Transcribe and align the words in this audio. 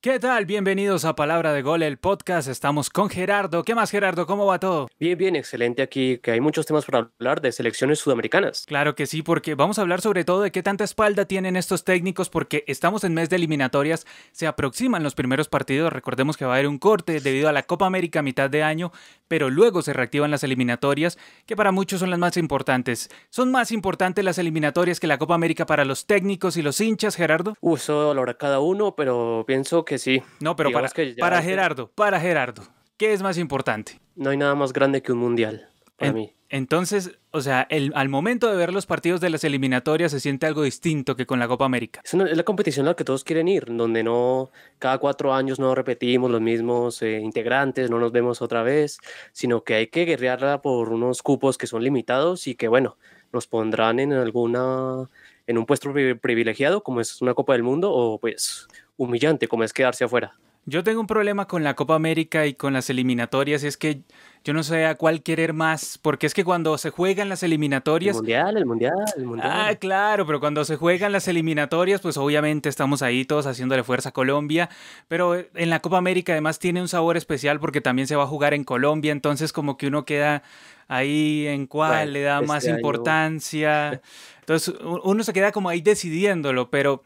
¿Qué 0.00 0.20
tal? 0.20 0.46
Bienvenidos 0.46 1.04
a 1.04 1.16
Palabra 1.16 1.52
de 1.52 1.60
Gol, 1.60 1.82
el 1.82 1.98
podcast. 1.98 2.46
Estamos 2.46 2.88
con 2.88 3.10
Gerardo. 3.10 3.64
¿Qué 3.64 3.74
más, 3.74 3.90
Gerardo? 3.90 4.28
¿Cómo 4.28 4.46
va 4.46 4.60
todo? 4.60 4.88
Bien, 5.00 5.18
bien, 5.18 5.34
excelente 5.34 5.82
aquí, 5.82 6.18
que 6.18 6.30
hay 6.30 6.40
muchos 6.40 6.66
temas 6.66 6.84
para 6.84 7.10
hablar 7.18 7.40
de 7.40 7.50
selecciones 7.50 7.98
sudamericanas. 7.98 8.64
Claro 8.68 8.94
que 8.94 9.06
sí, 9.06 9.22
porque 9.22 9.56
vamos 9.56 9.76
a 9.76 9.82
hablar 9.82 10.00
sobre 10.00 10.24
todo 10.24 10.42
de 10.42 10.52
qué 10.52 10.62
tanta 10.62 10.84
espalda 10.84 11.24
tienen 11.24 11.56
estos 11.56 11.82
técnicos, 11.82 12.30
porque 12.30 12.62
estamos 12.68 13.02
en 13.02 13.12
mes 13.12 13.28
de 13.28 13.34
eliminatorias, 13.34 14.06
se 14.30 14.46
aproximan 14.46 15.02
los 15.02 15.16
primeros 15.16 15.48
partidos, 15.48 15.92
recordemos 15.92 16.36
que 16.36 16.44
va 16.44 16.52
a 16.52 16.54
haber 16.54 16.68
un 16.68 16.78
corte 16.78 17.18
debido 17.18 17.48
a 17.48 17.52
la 17.52 17.64
Copa 17.64 17.86
América 17.86 18.20
a 18.20 18.22
mitad 18.22 18.48
de 18.48 18.62
año, 18.62 18.92
pero 19.26 19.50
luego 19.50 19.82
se 19.82 19.94
reactivan 19.94 20.30
las 20.30 20.44
eliminatorias, 20.44 21.18
que 21.44 21.56
para 21.56 21.72
muchos 21.72 21.98
son 21.98 22.10
las 22.10 22.20
más 22.20 22.36
importantes. 22.36 23.10
¿Son 23.30 23.50
más 23.50 23.72
importantes 23.72 24.24
las 24.24 24.38
eliminatorias 24.38 25.00
que 25.00 25.08
la 25.08 25.18
Copa 25.18 25.34
América 25.34 25.66
para 25.66 25.84
los 25.84 26.06
técnicos 26.06 26.56
y 26.56 26.62
los 26.62 26.80
hinchas, 26.80 27.16
Gerardo? 27.16 27.56
Lo 27.88 28.22
hará 28.22 28.34
cada 28.34 28.60
uno, 28.60 28.94
pero 28.94 29.42
pienso 29.44 29.84
que 29.87 29.87
sí. 29.96 30.22
No, 30.40 30.56
pero 30.56 30.70
para, 30.70 30.90
para 31.18 31.40
Gerardo, 31.40 31.90
para 31.94 32.20
Gerardo, 32.20 32.62
¿qué 32.98 33.14
es 33.14 33.22
más 33.22 33.38
importante? 33.38 33.98
No 34.16 34.28
hay 34.28 34.36
nada 34.36 34.54
más 34.54 34.74
grande 34.74 35.00
que 35.00 35.12
un 35.12 35.18
mundial 35.18 35.70
para 35.96 36.12
mí. 36.12 36.32
Entonces, 36.50 37.18
o 37.30 37.42
sea, 37.42 37.66
el, 37.68 37.92
al 37.94 38.08
momento 38.08 38.50
de 38.50 38.56
ver 38.56 38.72
los 38.72 38.86
partidos 38.86 39.20
de 39.20 39.28
las 39.28 39.44
eliminatorias 39.44 40.12
se 40.12 40.20
siente 40.20 40.46
algo 40.46 40.62
distinto 40.62 41.14
que 41.14 41.26
con 41.26 41.38
la 41.38 41.46
Copa 41.46 41.66
América. 41.66 42.00
Es, 42.02 42.14
la 42.14 42.42
competición 42.42 42.86
a 42.86 42.90
la 42.90 42.96
que 42.96 43.04
todos 43.04 43.22
quieren 43.22 43.48
ir, 43.48 43.66
donde 43.66 44.02
no 44.02 44.50
cada 44.78 44.96
cuatro 44.98 45.34
años 45.34 45.58
no 45.58 45.74
repetimos 45.74 46.30
los 46.30 46.40
mismos 46.40 47.02
eh, 47.02 47.20
integrantes, 47.20 47.90
no 47.90 47.98
nos 47.98 48.12
vemos 48.12 48.40
otra 48.40 48.62
vez, 48.62 48.98
sino 49.32 49.62
que 49.62 49.74
hay 49.74 49.86
que 49.88 50.06
guerrearla 50.06 50.62
por 50.62 50.88
unos 50.88 51.22
cupos 51.22 51.58
que 51.58 51.66
son 51.66 51.84
limitados 51.84 52.46
y 52.46 52.54
que, 52.54 52.68
bueno, 52.68 52.96
nos 53.30 53.46
pondrán 53.46 54.00
en 54.00 54.14
alguna 54.14 55.06
en 55.46 55.56
un 55.56 55.64
puesto 55.64 55.92
privilegiado 55.92 56.82
como 56.82 57.00
es 57.00 57.20
una 57.22 57.34
Copa 57.34 57.54
del 57.54 57.62
Mundo 57.62 57.90
o 57.92 58.18
pues 58.18 58.68
humillante 58.98 59.48
como 59.48 59.64
es 59.64 59.72
quedarse 59.72 60.04
afuera. 60.04 60.34
Yo 60.66 60.84
tengo 60.84 61.00
un 61.00 61.06
problema 61.06 61.48
con 61.48 61.64
la 61.64 61.74
Copa 61.74 61.94
América 61.94 62.44
y 62.44 62.52
con 62.52 62.74
las 62.74 62.90
eliminatorias, 62.90 63.64
es 63.64 63.78
que 63.78 64.02
yo 64.44 64.52
no 64.52 64.62
sé 64.62 64.84
a 64.84 64.96
cuál 64.96 65.22
querer 65.22 65.54
más, 65.54 65.96
porque 65.96 66.26
es 66.26 66.34
que 66.34 66.44
cuando 66.44 66.76
se 66.76 66.90
juegan 66.90 67.30
las 67.30 67.42
eliminatorias... 67.42 68.16
El 68.16 68.20
mundial, 68.20 68.56
el 68.58 68.66
mundial, 68.66 68.94
el 69.16 69.24
mundial. 69.24 69.50
Ah, 69.50 69.74
claro, 69.76 70.26
pero 70.26 70.40
cuando 70.40 70.66
se 70.66 70.76
juegan 70.76 71.10
las 71.12 71.26
eliminatorias, 71.26 72.02
pues 72.02 72.18
obviamente 72.18 72.68
estamos 72.68 73.00
ahí 73.00 73.24
todos 73.24 73.46
haciéndole 73.46 73.82
fuerza 73.82 74.10
a 74.10 74.12
Colombia, 74.12 74.68
pero 75.08 75.36
en 75.36 75.70
la 75.70 75.80
Copa 75.80 75.96
América 75.96 76.32
además 76.32 76.58
tiene 76.58 76.82
un 76.82 76.88
sabor 76.88 77.16
especial 77.16 77.60
porque 77.60 77.80
también 77.80 78.06
se 78.06 78.16
va 78.16 78.24
a 78.24 78.26
jugar 78.26 78.52
en 78.52 78.64
Colombia, 78.64 79.12
entonces 79.12 79.54
como 79.54 79.78
que 79.78 79.86
uno 79.86 80.04
queda 80.04 80.42
ahí 80.86 81.46
en 81.46 81.66
cuál 81.66 82.12
le 82.12 82.22
da 82.22 82.42
más 82.42 82.64
este 82.64 82.76
importancia. 82.76 84.02
Entonces 84.40 84.74
uno 84.80 85.22
se 85.22 85.34
queda 85.34 85.52
como 85.52 85.68
ahí 85.68 85.82
decidiéndolo, 85.82 86.70
pero 86.70 87.02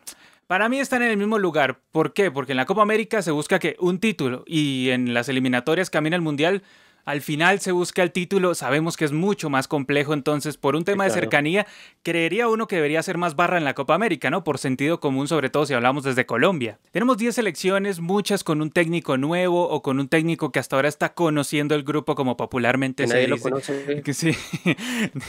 para 0.52 0.68
mí 0.68 0.80
están 0.80 1.00
en 1.00 1.10
el 1.10 1.16
mismo 1.16 1.38
lugar. 1.38 1.80
¿Por 1.92 2.12
qué? 2.12 2.30
Porque 2.30 2.52
en 2.52 2.58
la 2.58 2.66
Copa 2.66 2.82
América 2.82 3.22
se 3.22 3.30
busca 3.30 3.58
que 3.58 3.74
un 3.80 3.98
título 3.98 4.44
y 4.46 4.90
en 4.90 5.14
las 5.14 5.30
eliminatorias 5.30 5.88
camina 5.88 6.14
el 6.14 6.20
Mundial 6.20 6.62
al 7.04 7.20
final 7.20 7.60
se 7.60 7.72
busca 7.72 8.02
el 8.02 8.12
título, 8.12 8.54
sabemos 8.54 8.96
que 8.96 9.04
es 9.04 9.12
mucho 9.12 9.50
más 9.50 9.68
complejo, 9.68 10.14
entonces 10.14 10.56
por 10.56 10.76
un 10.76 10.84
tema 10.84 11.04
de 11.04 11.10
cercanía, 11.10 11.66
creería 12.02 12.48
uno 12.48 12.66
que 12.66 12.76
debería 12.76 13.02
ser 13.02 13.18
más 13.18 13.36
barra 13.36 13.58
en 13.58 13.64
la 13.64 13.74
Copa 13.74 13.94
América, 13.94 14.30
¿no? 14.30 14.44
Por 14.44 14.58
sentido 14.58 15.00
común, 15.00 15.28
sobre 15.28 15.50
todo 15.50 15.66
si 15.66 15.74
hablamos 15.74 16.04
desde 16.04 16.26
Colombia. 16.26 16.78
Tenemos 16.90 17.18
10 17.18 17.34
selecciones, 17.34 18.00
muchas 18.00 18.44
con 18.44 18.62
un 18.62 18.70
técnico 18.70 19.16
nuevo 19.16 19.68
o 19.68 19.82
con 19.82 19.98
un 19.98 20.08
técnico 20.08 20.52
que 20.52 20.58
hasta 20.58 20.76
ahora 20.76 20.88
está 20.88 21.14
conociendo 21.14 21.74
el 21.74 21.82
grupo 21.82 22.14
como 22.14 22.36
popularmente 22.36 23.06
se 23.06 23.26
dice. 23.26 23.40
conoce. 23.40 24.02
Sí. 24.12 24.36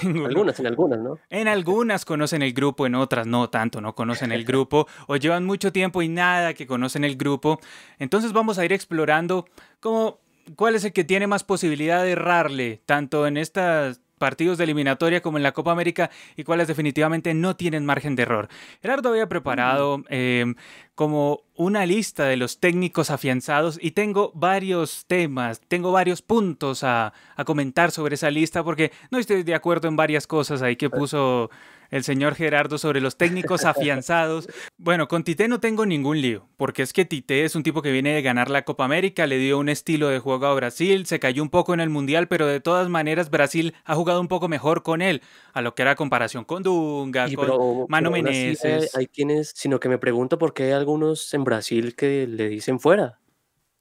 algunas, 0.04 0.60
en 0.60 0.68
algunas, 0.68 1.00
¿no? 1.00 1.18
En 1.30 1.48
algunas 1.48 2.06
conocen 2.06 2.42
el 2.42 2.54
grupo, 2.54 2.86
en 2.86 2.96
otras 2.96 3.26
no 3.26 3.50
tanto, 3.50 3.82
no 3.82 3.96
conocen 3.96 4.32
el 4.32 4.44
grupo 4.44 4.88
o 5.08 5.16
llevan 5.16 5.46
mucho 5.46 5.72
tiempo 5.72 6.02
y 6.02 6.10
nada 6.10 6.54
que 6.54 6.68
conocen 6.68 7.04
el 7.04 7.16
grupo. 7.16 7.60
Entonces 7.98 8.34
vamos 8.34 8.60
a 8.60 8.66
ir 8.66 8.74
explorando 8.74 9.46
cómo 9.80 10.20
¿Cuál 10.56 10.76
es 10.76 10.84
el 10.84 10.94
que 10.94 11.04
tiene 11.04 11.28
más 11.28 11.44
posibilidad 11.44 12.04
de 12.04 12.12
errarle, 12.12 12.82
tanto 12.86 13.28
en 13.28 13.38
estos 13.38 14.02
partidos 14.18 14.58
de 14.58 14.64
eliminatoria 14.64 15.22
como 15.22 15.38
en 15.38 15.44
la 15.44 15.52
Copa 15.52 15.72
América, 15.72 16.10
y 16.36 16.44
cuáles 16.44 16.68
definitivamente 16.68 17.34
no 17.34 17.56
tienen 17.56 17.86
margen 17.86 18.16
de 18.16 18.24
error? 18.24 18.50
Gerardo 18.82 19.10
había 19.10 19.28
preparado 19.28 20.04
em, 20.10 20.56
como 20.96 21.44
una 21.56 21.86
lista 21.86 22.26
de 22.26 22.38
los 22.38 22.60
técnicos 22.60 23.10
afianzados 23.10 23.78
y 23.82 23.92
tengo 23.92 24.32
varios 24.34 25.06
temas, 25.08 25.62
tengo 25.68 25.92
varios 25.92 26.22
puntos 26.22 26.84
a, 26.84 27.14
a 27.36 27.46
comentar 27.46 27.92
sobre 27.92 28.16
esa 28.16 28.32
lista 28.32 28.64
porque 28.64 28.92
no 29.12 29.20
estoy 29.20 29.44
de 29.44 29.56
acuerdo 29.56 29.88
en 29.88 29.96
varias 29.96 30.28
cosas 30.28 30.62
ahí 30.62 30.76
que 30.76 30.90
puso 30.90 31.50
el 31.94 32.04
señor 32.04 32.34
Gerardo 32.34 32.80
sobre 32.80 33.02
los 33.02 33.18
técnicos 33.18 33.66
afianzados. 33.66 34.50
Bueno, 34.78 35.08
con 35.08 35.24
Tite 35.24 35.48
no 35.48 35.60
tengo 35.60 35.86
ningún 35.86 36.22
lío, 36.22 36.50
porque 36.58 36.82
es 36.82 36.92
que 36.92 37.06
Tite 37.06 37.46
es 37.46 37.56
un 37.56 37.62
tipo 37.62 37.84
que 37.84 37.92
viene 37.92 38.16
de 38.16 38.24
ganar 38.24 38.50
la 38.50 38.64
Copa 38.64 38.84
América, 38.84 39.28
le 39.28 39.38
dio 39.38 39.60
un 39.60 39.70
estilo 39.70 40.10
de 40.10 40.18
juego 40.18 40.48
a 40.48 40.56
Brasil, 40.56 41.06
se 41.06 41.20
cayó 41.20 41.44
un 41.44 41.52
poco 41.52 41.72
en 41.76 41.80
el 41.80 41.92
Mundial, 41.92 42.28
pero 42.28 42.48
de 42.48 42.60
todas 42.60 42.90
maneras 42.90 43.30
Brasil 43.30 43.76
ha 43.86 43.94
jugado 43.94 44.20
un 44.22 44.28
poco 44.28 44.48
mejor 44.48 44.82
con 44.82 45.04
él, 45.04 45.22
a 45.54 45.62
lo 45.62 45.76
que 45.76 45.84
era 45.84 45.96
comparación 45.96 46.46
con 46.46 46.64
Dunga, 46.64 47.28
con 47.36 47.86
Mano 47.90 48.10
Meneses. 48.10 48.96
hay 48.96 49.06
quienes, 49.06 49.54
sino 49.56 49.80
que 49.80 49.88
me 49.88 50.00
pregunto 50.00 50.40
por 50.40 50.56
qué 50.56 50.64
hay 50.64 50.72
algunos 50.72 51.32
en 51.36 51.44
Brasil 51.44 51.96
que 51.96 52.26
le 52.26 52.50
dicen 52.50 52.80
fuera. 52.80 53.20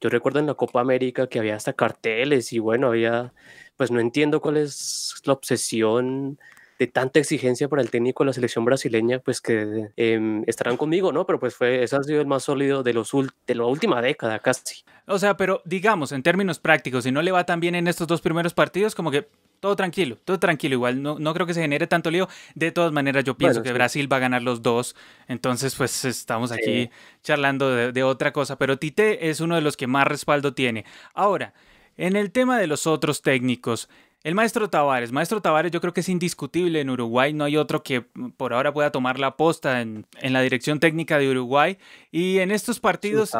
Yo 0.02 0.10
recuerdo 0.10 0.38
en 0.38 0.46
la 0.46 0.54
Copa 0.54 0.82
América 0.82 1.28
que 1.28 1.38
había 1.38 1.56
hasta 1.56 1.72
carteles 1.72 2.52
y 2.52 2.58
bueno, 2.58 2.88
había, 2.88 3.32
pues 3.78 3.90
no 3.90 4.00
entiendo 4.00 4.42
cuál 4.42 4.58
es 4.58 5.14
la 5.24 5.32
obsesión 5.32 6.38
de 6.82 6.88
tanta 6.88 7.20
exigencia 7.20 7.68
para 7.68 7.80
el 7.80 7.90
técnico 7.90 8.24
de 8.24 8.28
la 8.28 8.32
selección 8.32 8.64
brasileña, 8.64 9.20
pues 9.20 9.40
que 9.40 9.90
em, 9.96 10.42
estarán 10.48 10.76
conmigo, 10.76 11.12
¿no? 11.12 11.24
Pero 11.26 11.38
pues 11.38 11.54
fue, 11.54 11.84
ese 11.84 11.94
ha 11.94 12.02
sido 12.02 12.20
el 12.20 12.26
más 12.26 12.42
sólido 12.42 12.82
de, 12.82 12.92
los, 12.92 13.12
de 13.46 13.54
la 13.54 13.66
última 13.66 14.02
década 14.02 14.40
casi. 14.40 14.82
O 15.06 15.16
sea, 15.20 15.36
pero 15.36 15.62
digamos, 15.64 16.10
en 16.10 16.24
términos 16.24 16.58
prácticos, 16.58 17.04
si 17.04 17.12
no 17.12 17.22
le 17.22 17.30
va 17.30 17.46
tan 17.46 17.60
bien 17.60 17.76
en 17.76 17.86
estos 17.86 18.08
dos 18.08 18.20
primeros 18.20 18.52
partidos, 18.52 18.96
como 18.96 19.12
que 19.12 19.28
todo 19.60 19.76
tranquilo, 19.76 20.18
todo 20.24 20.40
tranquilo. 20.40 20.74
Igual 20.74 21.00
no, 21.00 21.20
no 21.20 21.32
creo 21.34 21.46
que 21.46 21.54
se 21.54 21.60
genere 21.60 21.86
tanto 21.86 22.10
lío. 22.10 22.28
De 22.56 22.72
todas 22.72 22.90
maneras, 22.90 23.22
yo 23.22 23.36
pienso 23.36 23.62
que 23.62 23.72
Brasil 23.72 24.12
va 24.12 24.16
a 24.16 24.20
ganar 24.20 24.42
los 24.42 24.60
dos. 24.60 24.96
Entonces, 25.28 25.76
pues 25.76 26.04
estamos 26.04 26.50
aquí 26.50 26.90
charlando 27.22 27.70
de, 27.70 27.92
de, 27.92 28.02
otra 28.02 28.32
cosa. 28.32 28.58
Pero 28.58 28.80
Tite 28.80 29.30
es 29.30 29.38
uno 29.38 29.54
de 29.54 29.60
los 29.60 29.76
que 29.76 29.86
más 29.86 30.08
respaldo 30.08 30.52
tiene. 30.52 30.84
Ahora, 31.14 31.54
en 31.96 32.16
el 32.16 32.32
tema 32.32 32.58
de 32.58 32.66
los 32.66 32.88
otros 32.88 33.22
técnicos, 33.22 33.88
el 34.24 34.34
maestro 34.34 34.70
Tavares. 34.70 35.12
Maestro 35.12 35.40
Tavares 35.40 35.72
yo 35.72 35.80
creo 35.80 35.92
que 35.92 36.00
es 36.00 36.08
indiscutible 36.08 36.80
en 36.80 36.90
Uruguay. 36.90 37.32
No 37.32 37.44
hay 37.44 37.56
otro 37.56 37.82
que 37.82 38.02
por 38.36 38.52
ahora 38.52 38.72
pueda 38.72 38.92
tomar 38.92 39.18
la 39.18 39.36
posta 39.36 39.80
en, 39.80 40.06
en 40.20 40.32
la 40.32 40.40
dirección 40.42 40.80
técnica 40.80 41.18
de 41.18 41.30
Uruguay. 41.30 41.78
Y 42.10 42.38
en 42.38 42.50
estos 42.50 42.80
partidos... 42.80 43.32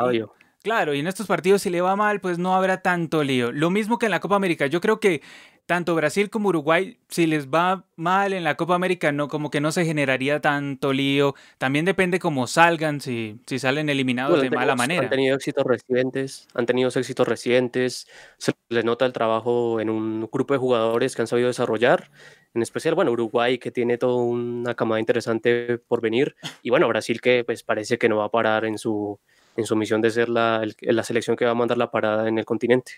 claro, 0.62 0.94
y 0.94 1.00
en 1.00 1.06
estos 1.06 1.26
partidos 1.26 1.62
si 1.62 1.70
le 1.70 1.80
va 1.80 1.96
mal, 1.96 2.20
pues 2.20 2.38
no 2.38 2.54
habrá 2.54 2.82
tanto 2.82 3.22
lío. 3.22 3.52
Lo 3.52 3.70
mismo 3.70 3.98
que 3.98 4.06
en 4.06 4.12
la 4.12 4.20
Copa 4.20 4.36
América. 4.36 4.66
Yo 4.66 4.80
creo 4.80 4.98
que 5.00 5.22
tanto 5.66 5.94
Brasil 5.94 6.28
como 6.28 6.48
Uruguay, 6.48 6.98
si 7.08 7.26
les 7.26 7.48
va 7.48 7.84
mal 7.96 8.32
en 8.32 8.44
la 8.44 8.56
Copa 8.56 8.74
América, 8.74 9.12
no, 9.12 9.28
como 9.28 9.50
que 9.50 9.60
no 9.60 9.72
se 9.72 9.84
generaría 9.84 10.40
tanto 10.40 10.92
lío. 10.92 11.34
También 11.58 11.84
depende 11.84 12.18
cómo 12.18 12.46
salgan, 12.46 13.00
si, 13.00 13.40
si 13.46 13.58
salen 13.58 13.88
eliminados 13.88 14.40
de 14.40 14.50
mala 14.50 14.74
manera. 14.74 15.04
Han 15.04 15.10
tenido 15.10 15.36
éxitos 15.36 15.64
recientes, 15.64 16.48
han 16.54 16.66
tenido 16.66 16.88
éxitos 16.88 17.26
recientes, 17.26 18.08
se 18.38 18.52
les 18.68 18.84
nota 18.84 19.06
el 19.06 19.12
trabajo 19.12 19.80
en 19.80 19.88
un 19.88 20.28
grupo 20.32 20.54
de 20.54 20.58
jugadores 20.58 21.14
que 21.14 21.22
han 21.22 21.28
sabido 21.28 21.48
desarrollar. 21.48 22.10
En 22.54 22.60
especial, 22.60 22.94
bueno, 22.94 23.12
Uruguay 23.12 23.58
que 23.58 23.70
tiene 23.70 23.98
toda 23.98 24.16
una 24.16 24.74
camada 24.74 25.00
interesante 25.00 25.78
por 25.78 26.00
venir. 26.00 26.34
Y 26.62 26.70
bueno, 26.70 26.88
Brasil 26.88 27.20
que 27.20 27.44
pues 27.44 27.62
parece 27.62 27.98
que 27.98 28.08
no 28.08 28.16
va 28.18 28.26
a 28.26 28.30
parar 28.30 28.64
en 28.64 28.78
su, 28.78 29.18
en 29.56 29.64
su 29.64 29.76
misión 29.76 30.00
de 30.00 30.10
ser 30.10 30.28
la, 30.28 30.66
la 30.80 31.02
selección 31.02 31.36
que 31.36 31.44
va 31.44 31.52
a 31.52 31.54
mandar 31.54 31.78
la 31.78 31.90
parada 31.90 32.28
en 32.28 32.38
el 32.38 32.44
continente. 32.44 32.92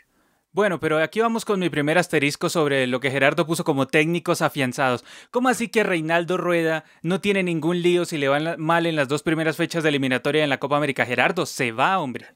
Bueno, 0.55 0.79
pero 0.79 1.03
aquí 1.03 1.21
vamos 1.21 1.45
con 1.45 1.59
mi 1.59 1.69
primer 1.69 1.99
asterisco 1.99 2.49
sobre 2.49 2.87
lo 2.87 3.01
que 3.01 3.11
Gerardo 3.11 3.45
puso 3.45 3.65
como 3.65 3.89
técnicos 3.89 4.41
afianzados. 4.41 5.05
¿Cómo 5.33 5.49
así 5.49 5.67
que 5.67 5.83
Reinaldo 5.83 6.37
Rueda 6.37 6.85
no 7.03 7.21
tiene 7.21 7.43
ningún 7.43 7.83
lío 7.83 8.05
si 8.05 8.19
le 8.19 8.29
van 8.29 8.55
mal 8.59 8.87
en 8.87 8.95
las 8.95 9.09
dos 9.09 9.25
primeras 9.25 9.57
fechas 9.57 9.83
de 9.83 9.89
eliminatoria 9.89 10.45
en 10.45 10.51
la 10.51 10.61
Copa 10.61 10.77
América? 10.77 11.07
Gerardo, 11.07 11.45
se 11.45 11.73
va, 11.73 11.99
hombre. 11.99 12.27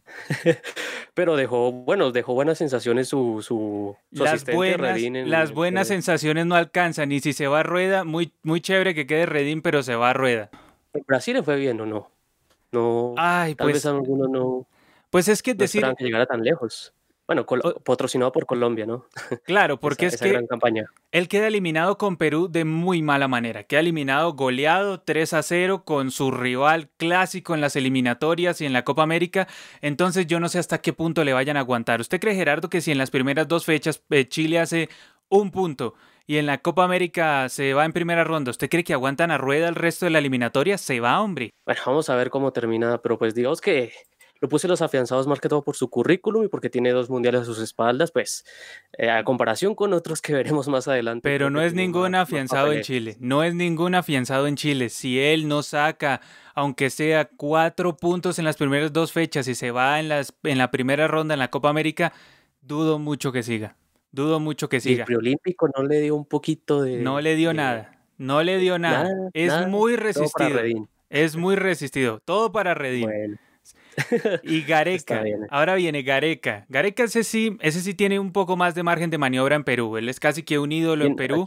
pero 1.15 1.37
dejó, 1.37 1.71
bueno, 1.71 2.11
dejó 2.11 2.35
buenas 2.35 2.59
sensaciones 2.59 3.07
su, 3.07 3.41
su, 3.41 3.97
las 4.11 4.45
buenas, 4.45 5.01
las 5.01 5.53
buenas 5.53 5.87
sensaciones 5.87 6.45
no 6.45 6.57
alcanzan. 6.57 7.13
Y 7.13 7.21
si 7.21 7.33
se 7.33 7.47
va 7.47 7.61
a 7.61 7.63
Rueda, 7.63 8.03
muy, 8.03 8.33
muy 8.43 8.61
chévere 8.61 8.97
que 8.97 9.07
quede 9.07 9.27
Redín, 9.27 9.63
pero 9.63 9.85
se 9.85 9.95
va 9.95 10.11
a 10.11 10.13
Rueda. 10.13 10.51
¿En 10.93 11.05
Brasil 11.07 11.35
le 11.35 11.45
fue 11.45 11.55
bien 11.55 11.81
o 11.81 11.87
no? 11.87 12.11
No. 12.73 13.15
Ay, 13.17 13.55
tal 13.55 13.67
pues, 13.67 13.77
vez 13.77 13.87
alguno 13.87 14.27
no. 14.27 14.67
Pues 15.09 15.29
es 15.29 15.41
que 15.41 15.55
decir. 15.55 15.85
que 15.97 16.05
llegara 16.05 16.27
tan 16.27 16.43
lejos. 16.43 16.93
Bueno, 17.29 17.45
patrocinado 17.85 18.33
por 18.33 18.47
Colombia, 18.47 18.87
¿no? 18.87 19.05
Claro, 19.45 19.79
porque 19.79 20.07
es 20.07 20.17
que 20.19 20.31
gran 20.31 20.47
campaña. 20.47 20.87
él 21.13 21.29
queda 21.29 21.47
eliminado 21.47 21.99
con 21.99 22.17
Perú 22.17 22.49
de 22.51 22.65
muy 22.65 23.03
mala 23.03 23.29
manera. 23.29 23.65
Queda 23.65 23.81
eliminado 23.81 24.33
goleado 24.33 25.01
3 25.01 25.35
a 25.35 25.43
0 25.43 25.85
con 25.85 26.11
su 26.11 26.31
rival 26.31 26.89
clásico 26.97 27.55
en 27.55 27.61
las 27.61 27.77
eliminatorias 27.77 28.63
y 28.63 28.67
en 28.67 28.73
la 28.73 28.83
Copa 28.83 29.03
América. 29.03 29.47
Entonces 29.83 30.27
yo 30.27 30.41
no 30.41 30.49
sé 30.49 30.59
hasta 30.59 30.79
qué 30.79 30.95
punto 30.95 31.23
le 31.23 31.35
vayan 31.35 31.59
a 31.59 31.61
aguantar. 31.61 32.01
¿Usted 32.01 32.19
cree, 32.19 32.35
Gerardo, 32.35 32.71
que 32.71 32.81
si 32.81 32.93
en 32.93 32.99
las 32.99 33.11
primeras 33.11 33.47
dos 33.47 33.67
fechas 33.67 34.03
eh, 34.09 34.27
Chile 34.27 34.59
hace 34.59 34.89
un 35.29 35.51
punto 35.51 35.93
y 36.27 36.39
en 36.39 36.47
la 36.47 36.59
Copa 36.59 36.85
América 36.85 37.51
se 37.51 37.75
va 37.75 37.85
en 37.85 37.93
primera 37.93 38.25
ronda, 38.25 38.53
¿usted 38.53 38.71
cree 38.71 38.85
que 38.85 38.95
aguantan 38.95 39.31
a 39.31 39.37
rueda 39.37 39.69
el 39.69 39.75
resto 39.75 40.07
de 40.07 40.11
la 40.13 40.19
eliminatoria? 40.19 40.79
Se 40.79 40.99
va, 41.01 41.21
hombre. 41.21 41.51
Bueno, 41.67 41.83
vamos 41.85 42.09
a 42.09 42.17
ver 42.17 42.31
cómo 42.31 42.53
termina, 42.53 43.03
pero 43.03 43.19
pues 43.19 43.35
digamos 43.35 43.61
que 43.61 43.93
lo 44.41 44.49
puse 44.49 44.69
los 44.69 44.83
afianzados 44.83 45.27
más 45.27 45.41
que 45.41 45.49
todo 45.49 45.63
por 45.63 45.77
su 45.77 45.91
currículum 45.91 46.45
y 46.45 46.49
porque 46.49 46.71
tiene 46.71 46.91
dos 46.91 47.11
mundiales 47.11 47.43
a 47.43 47.45
sus 47.45 47.59
espaldas, 47.59 48.13
pues 48.13 48.45
eh, 48.97 49.11
a 49.11 49.25
comparación 49.25 49.75
con 49.75 49.93
otros 49.93 50.23
que 50.23 50.33
veremos 50.35 50.69
más 50.69 50.89
adelante. 50.89 51.29
Pero 51.29 51.51
no 51.51 51.61
es 51.61 51.75
ningún 51.75 52.15
afianzado 52.15 52.73
en 52.73 52.83
Chile, 52.83 53.17
no 53.21 53.43
es 53.43 53.55
ningún 53.55 53.95
afianzado 53.95 54.47
en 54.47 54.57
Chile. 54.57 54.89
Si 54.89 55.19
él 55.21 55.49
no 55.49 55.63
saca, 55.63 56.21
aunque 56.55 56.91
sea 56.91 57.29
cuatro 57.29 57.97
puntos 57.97 58.39
en 58.39 58.45
las 58.45 58.57
primeras 58.57 58.93
dos 58.93 59.13
fechas 59.13 59.49
y 59.49 59.55
se 59.55 59.71
va 59.71 60.01
en, 60.01 60.09
las, 60.09 60.35
en 60.45 60.59
la 60.59 60.71
primera 60.71 61.09
ronda 61.09 61.35
en 61.35 61.41
la 61.41 61.51
Copa 61.51 61.69
América, 61.69 62.13
dudo 62.63 62.99
mucho 62.99 63.33
que 63.33 63.43
siga. 63.43 63.77
Dudo 64.11 64.41
mucho 64.41 64.69
que 64.69 64.81
siga. 64.81 64.97
¿Y 64.97 65.01
el 65.01 65.05
preolímpico 65.05 65.69
no 65.77 65.83
le 65.83 66.01
dio 66.01 66.17
un 66.17 66.25
poquito 66.25 66.83
de... 66.83 66.99
No 66.99 67.21
le 67.21 67.37
dio 67.37 67.53
nada, 67.53 68.01
no 68.17 68.43
le 68.43 68.59
dio 68.59 68.79
nada. 68.79 69.09
es 69.35 69.67
muy 69.67 69.97
resistido. 69.97 70.61
Es 71.11 71.37
muy 71.37 71.57
resistido. 71.57 72.21
Todo 72.25 72.53
para 72.53 72.75
Redín. 72.75 73.39
Y 74.43 74.63
Gareca. 74.63 75.23
Ahora 75.51 75.75
viene 75.75 76.03
Gareca. 76.03 76.67
Gareca 76.69 77.05
ese 77.05 77.25
sí, 77.25 77.57
ese 77.61 77.81
sí 77.81 77.95
tiene 77.95 78.19
un 78.19 78.33
poco 78.33 78.57
más 78.57 78.75
de 78.75 78.83
margen 78.83 79.11
de 79.11 79.19
maniobra 79.19 79.57
en 79.57 79.65
Perú. 79.65 79.97
Él 79.97 80.09
es 80.09 80.21
casi 80.21 80.43
que 80.43 80.59
un 80.59 80.73
ídolo 80.73 81.05
en 81.05 81.17
Perú. 81.17 81.47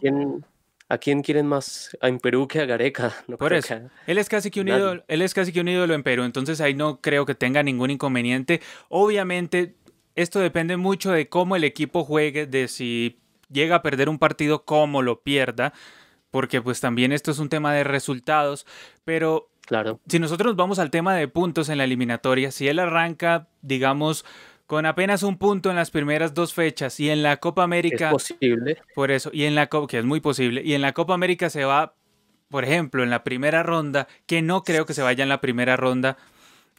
¿A 0.89 0.97
quién, 0.97 1.21
quieren 1.21 1.47
más 1.47 1.97
en 2.01 2.19
Perú 2.19 2.49
que 2.49 2.59
a 2.59 2.65
Gareca? 2.65 3.13
Por 3.39 3.53
eso. 3.53 3.79
Él 4.07 4.17
es 4.17 4.27
casi 4.27 4.51
que 4.51 4.59
un 4.59 4.67
ídolo, 4.67 5.03
él 5.07 5.21
es 5.21 5.33
casi 5.33 5.53
que 5.53 5.61
un 5.61 5.69
ídolo 5.69 5.93
en 5.93 6.03
Perú. 6.03 6.23
Entonces 6.23 6.59
ahí 6.59 6.73
no 6.73 6.99
creo 6.99 7.25
que 7.25 7.33
tenga 7.33 7.63
ningún 7.63 7.91
inconveniente. 7.91 8.59
Obviamente, 8.89 9.75
esto 10.15 10.39
depende 10.39 10.75
mucho 10.75 11.11
de 11.11 11.29
cómo 11.29 11.55
el 11.55 11.63
equipo 11.63 12.03
juegue, 12.03 12.45
de 12.45 12.67
si 12.67 13.19
llega 13.49 13.77
a 13.77 13.81
perder 13.81 14.09
un 14.09 14.19
partido, 14.19 14.65
cómo 14.65 15.01
lo 15.01 15.21
pierda. 15.21 15.71
Porque 16.29 16.61
pues 16.61 16.81
también 16.81 17.13
esto 17.13 17.31
es 17.31 17.39
un 17.39 17.47
tema 17.47 17.73
de 17.73 17.85
resultados. 17.85 18.65
Pero 19.05 19.50
Claro. 19.71 20.01
Si 20.05 20.19
nosotros 20.19 20.47
nos 20.47 20.57
vamos 20.57 20.79
al 20.79 20.91
tema 20.91 21.15
de 21.15 21.29
puntos 21.29 21.69
en 21.69 21.77
la 21.77 21.85
eliminatoria, 21.85 22.51
si 22.51 22.67
él 22.67 22.77
arranca, 22.77 23.47
digamos, 23.61 24.25
con 24.67 24.85
apenas 24.85 25.23
un 25.23 25.37
punto 25.37 25.69
en 25.69 25.77
las 25.77 25.91
primeras 25.91 26.33
dos 26.33 26.53
fechas 26.53 26.99
y 26.99 27.09
en 27.09 27.23
la 27.23 27.37
Copa 27.37 27.63
América. 27.63 28.07
Es 28.07 28.11
posible. 28.11 28.81
Por 28.93 29.11
eso, 29.11 29.29
y 29.31 29.45
en 29.45 29.55
la 29.55 29.67
Copa, 29.67 29.87
que 29.87 29.99
es 29.99 30.03
muy 30.03 30.19
posible, 30.19 30.61
y 30.61 30.73
en 30.73 30.81
la 30.81 30.91
Copa 30.91 31.13
América 31.13 31.49
se 31.49 31.63
va, 31.63 31.95
por 32.49 32.65
ejemplo, 32.65 33.01
en 33.01 33.09
la 33.09 33.23
primera 33.23 33.63
ronda, 33.63 34.09
que 34.25 34.41
no 34.41 34.65
creo 34.65 34.85
que 34.85 34.93
se 34.93 35.03
vaya 35.03 35.23
en 35.23 35.29
la 35.29 35.39
primera 35.39 35.77
ronda, 35.77 36.17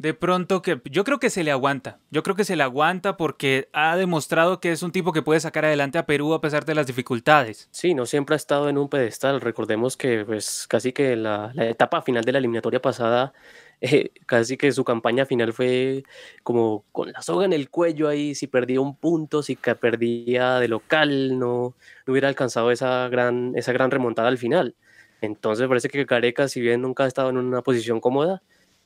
de 0.02 0.14
pronto 0.14 0.62
que 0.62 0.80
yo 0.90 1.04
creo 1.04 1.20
que 1.20 1.30
se 1.30 1.44
le 1.44 1.52
aguanta. 1.52 2.00
Yo 2.10 2.24
creo 2.24 2.34
que 2.34 2.42
se 2.42 2.56
le 2.56 2.64
aguanta 2.64 3.16
porque 3.16 3.68
ha 3.72 3.96
demostrado 3.96 4.58
que 4.58 4.72
es 4.72 4.82
un 4.82 4.90
tipo 4.90 5.12
que 5.12 5.22
puede 5.22 5.38
sacar 5.38 5.64
adelante 5.64 5.96
a 5.96 6.06
Perú 6.06 6.34
a 6.34 6.40
pesar 6.40 6.64
de 6.64 6.74
las 6.74 6.88
dificultades. 6.88 7.68
Sí, 7.70 7.94
no 7.94 8.04
siempre 8.04 8.34
ha 8.34 8.36
estado 8.36 8.68
en 8.68 8.78
un 8.78 8.88
pedestal. 8.88 9.40
Recordemos 9.40 9.96
que 9.96 10.24
pues 10.24 10.66
casi 10.68 10.92
que 10.92 11.14
la, 11.14 11.52
etapa 11.54 12.02
final 12.02 12.24
de 12.24 12.32
la 12.32 12.38
eliminatoria 12.38 12.82
pasada, 12.82 13.32
eh, 13.80 14.10
casi 14.26 14.56
que 14.56 14.72
su 14.72 14.82
campaña 14.82 15.24
final 15.24 15.52
fue 15.52 16.02
como 16.42 16.84
con 16.90 17.12
la 17.12 17.22
soga 17.22 17.44
en 17.44 17.52
el 17.52 17.70
cuello 17.70 18.08
ahí, 18.08 18.34
si 18.34 18.48
perdía 18.48 18.80
un 18.80 18.96
punto, 18.96 19.40
si 19.44 19.54
perdía 19.54 20.58
de 20.58 20.66
local, 20.66 21.38
no, 21.38 21.76
no 22.06 22.12
hubiera 22.12 22.26
alcanzado 22.26 22.72
esa 22.72 23.08
gran, 23.08 23.52
esa 23.54 23.72
gran 23.72 23.92
remontada 23.92 24.26
al 24.26 24.38
final. 24.38 24.74
Entonces 25.20 25.68
parece 25.68 25.88
que 25.88 26.06
Careca, 26.06 26.48
si 26.48 26.60
bien 26.60 26.82
nunca 26.82 27.04
ha 27.04 27.06
estado 27.06 27.30
en 27.30 27.36
una 27.36 27.62
posición 27.62 28.00
cómoda, 28.00 28.42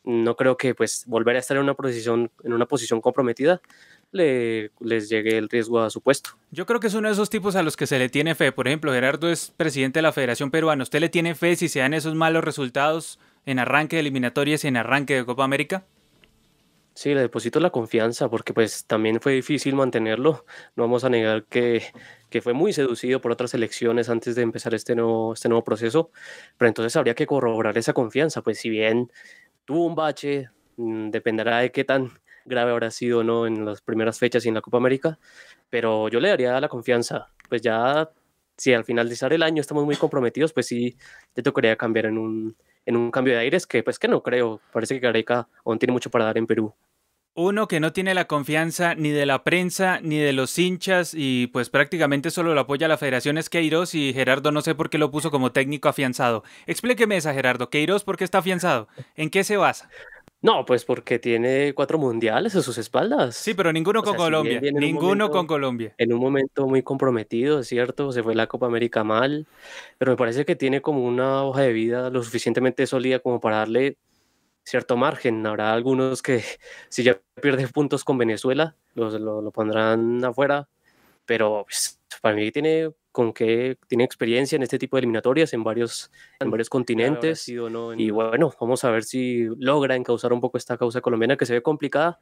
no 0.06 0.36
creo 0.36 0.56
que 0.56 0.74
pues 0.74 1.04
volver 1.06 1.36
a 1.36 1.40
estar 1.40 1.56
en 1.56 1.64
una 1.64 1.74
posición, 1.74 2.30
en 2.44 2.52
una 2.52 2.66
posición 2.66 3.00
comprometida 3.00 3.60
le, 4.12 4.70
les 4.80 5.08
llegue 5.08 5.36
el 5.36 5.48
riesgo 5.48 5.80
a 5.80 5.90
su 5.90 6.00
puesto. 6.00 6.30
Yo 6.52 6.64
creo 6.64 6.80
que 6.80 6.86
es 6.86 6.94
uno 6.94 7.08
de 7.08 7.12
esos 7.14 7.28
tipos 7.28 7.56
a 7.56 7.62
los 7.62 7.76
que 7.76 7.86
se 7.86 7.98
le 7.98 8.08
tiene 8.08 8.34
fe. 8.34 8.52
Por 8.52 8.68
ejemplo, 8.68 8.92
Gerardo 8.92 9.28
es 9.28 9.52
presidente 9.56 9.98
de 9.98 10.02
la 10.02 10.12
Federación 10.12 10.50
Peruana. 10.50 10.84
¿Usted 10.84 11.00
le 11.00 11.08
tiene 11.08 11.34
fe 11.34 11.56
si 11.56 11.68
se 11.68 11.80
dan 11.80 11.92
esos 11.92 12.14
malos 12.14 12.44
resultados 12.44 13.18
en 13.44 13.58
arranque 13.58 13.96
de 13.96 14.00
eliminatorias 14.00 14.64
y 14.64 14.68
en 14.68 14.76
arranque 14.76 15.16
de 15.16 15.26
Copa 15.26 15.44
América? 15.44 15.84
Sí, 16.96 17.12
le 17.12 17.20
deposito 17.20 17.60
la 17.60 17.68
confianza 17.68 18.30
porque 18.30 18.54
pues 18.54 18.86
también 18.86 19.20
fue 19.20 19.32
difícil 19.34 19.74
mantenerlo. 19.74 20.46
No 20.76 20.84
vamos 20.84 21.04
a 21.04 21.10
negar 21.10 21.44
que, 21.44 21.82
que 22.30 22.40
fue 22.40 22.54
muy 22.54 22.72
seducido 22.72 23.20
por 23.20 23.32
otras 23.32 23.52
elecciones 23.52 24.08
antes 24.08 24.34
de 24.34 24.40
empezar 24.40 24.72
este 24.72 24.94
nuevo, 24.94 25.34
este 25.34 25.50
nuevo 25.50 25.62
proceso, 25.62 26.10
pero 26.56 26.68
entonces 26.68 26.96
habría 26.96 27.14
que 27.14 27.26
corroborar 27.26 27.76
esa 27.76 27.92
confianza. 27.92 28.40
Pues 28.40 28.60
si 28.60 28.70
bien 28.70 29.12
tuvo 29.66 29.84
un 29.86 29.94
bache, 29.94 30.48
mm, 30.78 31.10
dependerá 31.10 31.58
de 31.58 31.72
qué 31.72 31.84
tan 31.84 32.10
grave 32.46 32.70
habrá 32.70 32.90
sido 32.90 33.22
no 33.24 33.46
en 33.46 33.64
las 33.66 33.82
primeras 33.82 34.18
fechas 34.18 34.44
y 34.46 34.48
en 34.48 34.54
la 34.54 34.62
Copa 34.62 34.78
América, 34.78 35.18
pero 35.68 36.08
yo 36.08 36.20
le 36.20 36.28
daría 36.30 36.58
la 36.60 36.68
confianza, 36.68 37.28
pues 37.48 37.60
ya 37.62 38.10
si 38.56 38.72
al 38.72 38.84
finalizar 38.84 39.32
el 39.32 39.42
año 39.42 39.60
estamos 39.60 39.84
muy 39.84 39.96
comprometidos, 39.96 40.52
pues 40.52 40.66
sí, 40.66 40.96
te 41.34 41.42
tocaría 41.42 41.76
cambiar 41.76 42.06
en 42.06 42.18
un, 42.18 42.56
en 42.86 42.96
un 42.96 43.10
cambio 43.10 43.34
de 43.34 43.40
aires 43.40 43.66
que 43.66 43.82
pues 43.82 43.98
que 43.98 44.08
no 44.08 44.22
creo, 44.22 44.60
parece 44.72 44.94
que 44.94 45.00
Gareca 45.00 45.48
aún 45.64 45.78
tiene 45.78 45.92
mucho 45.92 46.10
para 46.10 46.24
dar 46.24 46.38
en 46.38 46.46
Perú. 46.46 46.74
Uno 47.38 47.68
que 47.68 47.80
no 47.80 47.92
tiene 47.92 48.14
la 48.14 48.26
confianza 48.26 48.94
ni 48.94 49.10
de 49.10 49.26
la 49.26 49.44
prensa 49.44 50.00
ni 50.02 50.16
de 50.16 50.32
los 50.32 50.58
hinchas 50.58 51.12
y 51.14 51.48
pues 51.48 51.68
prácticamente 51.68 52.30
solo 52.30 52.54
lo 52.54 52.62
apoya 52.62 52.88
la 52.88 52.96
federación 52.96 53.36
es 53.36 53.50
Queiroz 53.50 53.94
y 53.94 54.14
Gerardo 54.14 54.52
no 54.52 54.62
sé 54.62 54.74
por 54.74 54.88
qué 54.88 54.96
lo 54.96 55.10
puso 55.10 55.30
como 55.30 55.52
técnico 55.52 55.90
afianzado. 55.90 56.44
Explíqueme 56.66 57.18
esa 57.18 57.34
Gerardo, 57.34 57.68
Queiroz 57.68 58.04
¿por 58.04 58.16
qué 58.16 58.24
está 58.24 58.38
afianzado? 58.38 58.88
¿En 59.16 59.28
qué 59.28 59.44
se 59.44 59.58
basa? 59.58 59.90
No, 60.40 60.64
pues 60.64 60.86
porque 60.86 61.18
tiene 61.18 61.74
cuatro 61.74 61.98
mundiales 61.98 62.56
a 62.56 62.62
sus 62.62 62.78
espaldas. 62.78 63.36
Sí, 63.36 63.52
pero 63.52 63.70
ninguno 63.70 64.02
con 64.02 64.16
Colombia. 64.16 64.60
ninguno 64.60 65.30
con 65.30 65.46
Colombia. 65.46 65.94
En 65.98 66.12
un 66.14 66.20
momento 66.20 66.66
muy 66.66 66.82
comprometido, 66.82 67.60
es 67.60 67.68
cierto. 67.68 68.12
Se 68.12 68.22
fue 68.22 68.34
la 68.34 68.46
Copa 68.46 68.66
América 68.66 69.02
mal. 69.02 69.46
Pero 69.98 70.12
me 70.12 70.16
parece 70.16 70.44
que 70.44 70.54
tiene 70.54 70.82
como 70.82 71.04
una 71.04 71.42
hoja 71.42 71.62
de 71.62 71.72
vida 71.72 72.10
lo 72.10 72.22
suficientemente 72.22 72.86
sólida 72.86 73.18
como 73.18 73.40
para 73.40 73.56
darle 73.56 73.96
cierto 74.66 74.96
margen. 74.96 75.46
Habrá 75.46 75.72
algunos 75.72 76.22
que 76.22 76.42
si 76.90 77.02
ya 77.02 77.18
pierde 77.40 77.68
puntos 77.68 78.04
con 78.04 78.18
Venezuela, 78.18 78.76
lo, 78.94 79.18
lo 79.18 79.50
pondrán 79.50 80.24
afuera, 80.24 80.68
pero 81.24 81.64
pues, 81.64 82.00
para 82.20 82.34
mí 82.36 82.50
tiene 82.50 82.90
con 83.16 83.32
que 83.32 83.78
tiene 83.88 84.04
experiencia 84.04 84.56
en 84.56 84.62
este 84.62 84.78
tipo 84.78 84.96
de 84.96 85.00
eliminatorias 85.00 85.54
en 85.54 85.64
varios, 85.64 86.10
en 86.38 86.50
varios 86.50 86.68
continentes. 86.68 87.48
Y 87.48 87.56
bueno, 88.10 88.52
vamos 88.60 88.84
a 88.84 88.90
ver 88.90 89.04
si 89.04 89.46
logra 89.56 89.96
encauzar 89.96 90.34
un 90.34 90.40
poco 90.42 90.58
esta 90.58 90.76
causa 90.76 91.00
colombiana 91.00 91.38
que 91.38 91.46
se 91.46 91.54
ve 91.54 91.62
complicada, 91.62 92.20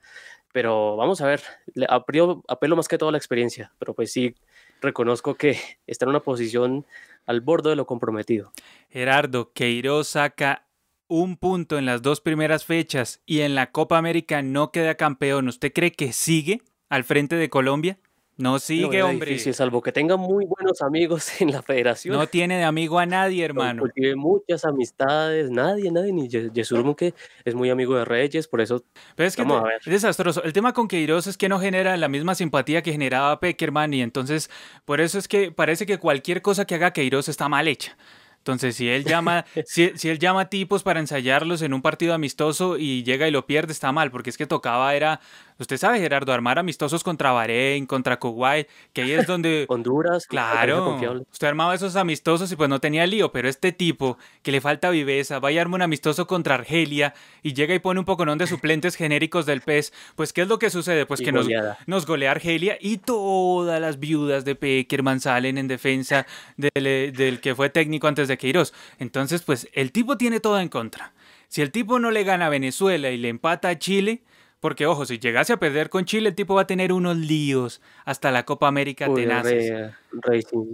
pero 0.53 0.95
vamos 0.95 1.21
a 1.21 1.27
ver, 1.27 1.43
apelo, 1.89 2.45
apelo 2.47 2.77
más 2.77 2.87
que 2.87 2.97
todo 2.97 3.09
a 3.09 3.13
la 3.13 3.19
experiencia, 3.19 3.73
pero 3.81 3.93
pues 3.93 4.13
sí, 4.13 4.37
reconozco 4.81 5.35
que 5.35 5.59
está 5.89 6.05
en 6.05 6.11
una 6.11 6.21
posición 6.21 6.87
al 7.27 7.41
borde 7.41 7.71
de 7.71 7.77
lo 7.77 7.87
comprometido. 7.87 8.53
Gerardo, 8.89 9.53
Queiroz 9.53 10.07
saca 10.07 10.65
un 11.09 11.37
punto 11.37 11.79
en 11.79 11.87
las 11.87 12.03
dos 12.03 12.21
primeras 12.21 12.65
fechas 12.65 13.21
y 13.27 13.41
en 13.41 13.55
la 13.55 13.71
Copa 13.71 13.99
América 13.99 14.43
no 14.43 14.71
queda 14.71 14.95
campeón, 14.95 15.49
¿usted 15.49 15.73
cree 15.73 15.93
que 15.93 16.13
sigue 16.13 16.63
al 16.89 17.05
frente 17.05 17.37
de 17.37 17.51
Colombia? 17.51 17.99
No 18.37 18.59
sigue, 18.59 18.99
no, 18.99 19.11
hombre. 19.11 19.31
Difícil, 19.31 19.55
salvo 19.55 19.81
que 19.81 19.93
tenga 19.93 20.17
muy 20.17 20.45
buenos 20.45 20.83
amigos 20.83 21.29
en 21.41 21.53
la 21.53 21.63
federación. 21.63 22.17
No 22.17 22.27
tiene 22.27 22.59
de 22.59 22.65
amigo 22.65 22.99
a 22.99 23.07
nadie, 23.07 23.45
hermano. 23.45 23.85
Tiene 23.95 24.17
muchas 24.17 24.65
amistades, 24.65 25.51
nadie, 25.51 25.93
nadie, 25.93 26.13
ni 26.13 26.29
Yesurmo 26.29 26.97
que 26.97 27.15
es 27.45 27.55
muy 27.55 27.71
amigo 27.71 27.95
de 27.97 28.05
Reyes, 28.05 28.49
por 28.49 28.61
eso. 28.61 28.83
Pero 29.15 29.29
es 29.29 29.37
que 29.37 29.43
es 29.43 29.85
desastroso. 29.85 30.43
El 30.43 30.53
tema 30.53 30.73
con 30.73 30.89
Queiroz 30.89 31.29
es 31.29 31.37
que 31.37 31.49
no 31.49 31.61
genera 31.61 31.97
la 31.97 32.09
misma 32.09 32.35
simpatía 32.35 32.83
que 32.83 32.91
generaba 32.91 33.39
Peckerman, 33.39 33.95
y 33.95 34.03
entonces 34.03 34.51
por 34.85 35.01
eso 35.01 35.19
es 35.19 35.29
que 35.29 35.53
parece 35.53 35.87
que 35.87 35.99
cualquier 35.99 36.43
cosa 36.43 36.65
que 36.65 36.75
haga 36.75 36.93
Queiroz 36.93 37.29
está 37.29 37.49
mal 37.49 37.69
hecha. 37.69 37.97
Entonces, 38.45 38.77
si 38.77 38.91
él 38.91 39.05
llama, 39.05 39.47
si, 39.65 39.93
si, 39.97 40.11
él 40.11 40.19
llama 40.19 40.51
tipos 40.51 40.83
para 40.83 41.01
ensayarlos 41.01 41.63
en 41.63 41.73
un 41.73 41.81
partido 41.81 42.13
amistoso 42.13 42.77
y 42.77 43.03
llega 43.03 43.27
y 43.27 43.31
lo 43.31 43.47
pierde, 43.47 43.73
está 43.73 43.91
mal, 43.91 44.11
porque 44.11 44.29
es 44.29 44.37
que 44.37 44.47
tocaba 44.47 44.95
era 44.95 45.21
Usted 45.57 45.77
sabe, 45.77 46.01
Gerardo, 46.01 46.33
armar 46.33 46.59
amistosos 46.59 47.05
contra 47.05 47.31
Bahrein, 47.31 47.87
contra 47.87 48.19
Kuwait, 48.19 48.69
que 48.93 49.03
ahí 49.03 49.13
es 49.13 49.27
donde... 49.27 49.67
Honduras. 49.69 50.27
Claro. 50.27 50.99
Usted 51.31 51.47
armaba 51.47 51.75
esos 51.75 51.95
amistosos 51.95 52.51
y 52.51 52.57
pues 52.57 52.69
no 52.69 52.81
tenía 52.81 53.07
lío, 53.07 53.31
pero 53.31 53.49
este 53.49 53.71
tipo 53.71 54.19
que 54.43 54.51
le 54.51 54.61
falta 54.61 54.91
viveza, 54.91 55.39
va 55.39 55.51
a 55.51 55.61
armar 55.61 55.79
un 55.79 55.83
amistoso 55.83 56.27
contra 56.27 56.57
Argelia 56.57 57.15
y 57.43 57.53
llega 57.53 57.75
y 57.75 57.79
pone 57.79 58.01
un 58.01 58.07
poconón 58.07 58.37
de 58.39 58.49
suplentes 58.49 58.97
genéricos 58.97 59.47
del 59.47 59.61
PES, 59.61 59.93
pues 60.17 60.33
¿qué 60.33 60.43
es 60.43 60.49
lo 60.49 60.59
que 60.59 60.71
sucede? 60.71 61.07
Pues 61.07 61.21
que 61.21 61.31
nos, 61.31 61.47
nos, 61.87 62.07
golea 62.07 62.33
Argelia 62.33 62.77
y 62.81 62.99
todas 62.99 63.81
las 63.81 64.01
viudas 64.01 64.45
de 64.45 64.57
Peckerman 64.57 65.21
salen 65.21 65.59
en 65.59 65.69
defensa 65.69 66.27
del, 66.57 67.13
del 67.13 67.41
que 67.41 67.55
fue 67.55 67.71
técnico 67.71 68.09
antes 68.09 68.27
de 68.27 68.37
Queiroz. 68.39 68.73
Entonces, 68.99 69.43
pues 69.43 69.69
el 69.73 69.93
tipo 69.93 70.19
tiene 70.19 70.41
todo 70.41 70.59
en 70.59 70.69
contra. 70.69 71.13
Si 71.49 71.63
el 71.63 71.71
tipo 71.71 72.01
no 72.01 72.11
le 72.11 72.25
gana 72.25 72.47
a 72.47 72.49
Venezuela 72.49 73.11
y 73.11 73.17
le 73.17 73.29
empata 73.29 73.69
a 73.69 73.79
Chile, 73.79 74.23
porque, 74.65 74.87
ojo, 74.87 75.05
si 75.05 75.19
llegase 75.19 75.53
a 75.53 75.59
perder 75.59 75.91
con 75.91 76.07
Chile, 76.07 76.31
el 76.31 76.35
tipo 76.35 76.55
va 76.55 76.63
a 76.63 76.67
tener 76.67 76.91
unos 76.91 77.19
líos 77.19 77.83
hasta 78.07 78.31
la 78.31 78.47
Copa 78.47 78.67
América 78.67 79.11
Uy, 79.11 79.21
tenaces. 79.21 79.93